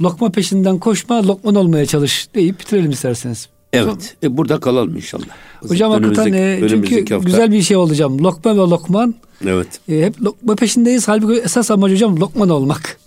lokma 0.00 0.32
peşinden 0.32 0.78
koşma 0.78 1.26
lokman 1.26 1.54
olmaya 1.54 1.86
çalış 1.86 2.28
deyip 2.34 2.60
bitirelim 2.60 2.90
isterseniz. 2.90 3.48
Evet. 3.72 4.16
E, 4.22 4.36
burada 4.36 4.60
kalalım 4.60 4.96
inşallah. 4.96 5.24
Hocam 5.60 5.92
hakikaten 5.92 6.32
e, 6.32 6.68
çünkü 6.68 7.14
hafta. 7.14 7.16
güzel 7.16 7.52
bir 7.52 7.62
şey 7.62 7.76
olacağım. 7.76 8.24
Lokma 8.24 8.52
ve 8.54 8.70
lokman. 8.70 9.14
Evet. 9.46 9.80
E, 9.88 10.02
hep 10.02 10.22
lokma 10.22 10.54
peşindeyiz. 10.54 11.08
Halbuki 11.08 11.40
esas 11.40 11.70
amacı 11.70 11.94
hocam 11.94 12.20
lokman 12.20 12.48
olmak. 12.48 12.98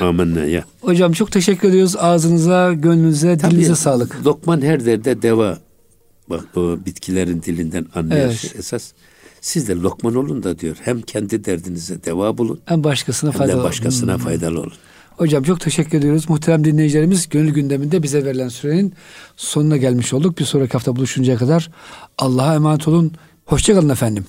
Amenna 0.00 0.44
ya. 0.44 0.64
Hocam 0.80 1.12
çok 1.12 1.32
teşekkür 1.32 1.68
ediyoruz. 1.68 1.96
Ağzınıza, 1.96 2.72
gönlünüze, 2.72 3.38
Tabii, 3.38 3.50
dilinize 3.50 3.74
sağlık. 3.74 4.26
Lokman 4.26 4.62
her 4.62 4.84
derde 4.84 5.22
deva. 5.22 5.58
Bak 6.30 6.44
bu 6.54 6.78
bitkilerin 6.86 7.42
dilinden 7.42 7.86
anlayan 7.94 8.20
Evet. 8.20 8.38
şey 8.38 8.50
esas. 8.58 8.92
Siz 9.46 9.68
de 9.68 9.74
lokman 9.74 10.14
olun 10.14 10.42
da 10.42 10.58
diyor. 10.58 10.76
Hem 10.82 11.02
kendi 11.02 11.44
derdinize 11.44 12.04
deva 12.04 12.38
bulun. 12.38 12.60
Hem 12.64 12.84
başkasına 12.84 13.30
Hem 13.30 13.34
de 13.34 13.38
faydalı. 13.38 13.62
başkasına 13.64 14.18
faydalı 14.18 14.60
olun. 14.60 14.72
Hocam 15.16 15.42
çok 15.42 15.60
teşekkür 15.60 15.98
ediyoruz. 15.98 16.28
Muhterem 16.28 16.64
dinleyicilerimiz 16.64 17.28
gönül 17.28 17.50
gündeminde 17.54 18.02
bize 18.02 18.24
verilen 18.24 18.48
sürenin 18.48 18.94
sonuna 19.36 19.76
gelmiş 19.76 20.12
olduk. 20.12 20.38
Bir 20.38 20.44
sonraki 20.44 20.72
hafta 20.72 20.96
buluşuncaya 20.96 21.38
kadar 21.38 21.70
Allah'a 22.18 22.54
emanet 22.54 22.88
olun. 22.88 23.12
Hoşçakalın 23.44 23.88
efendim. 23.88 24.26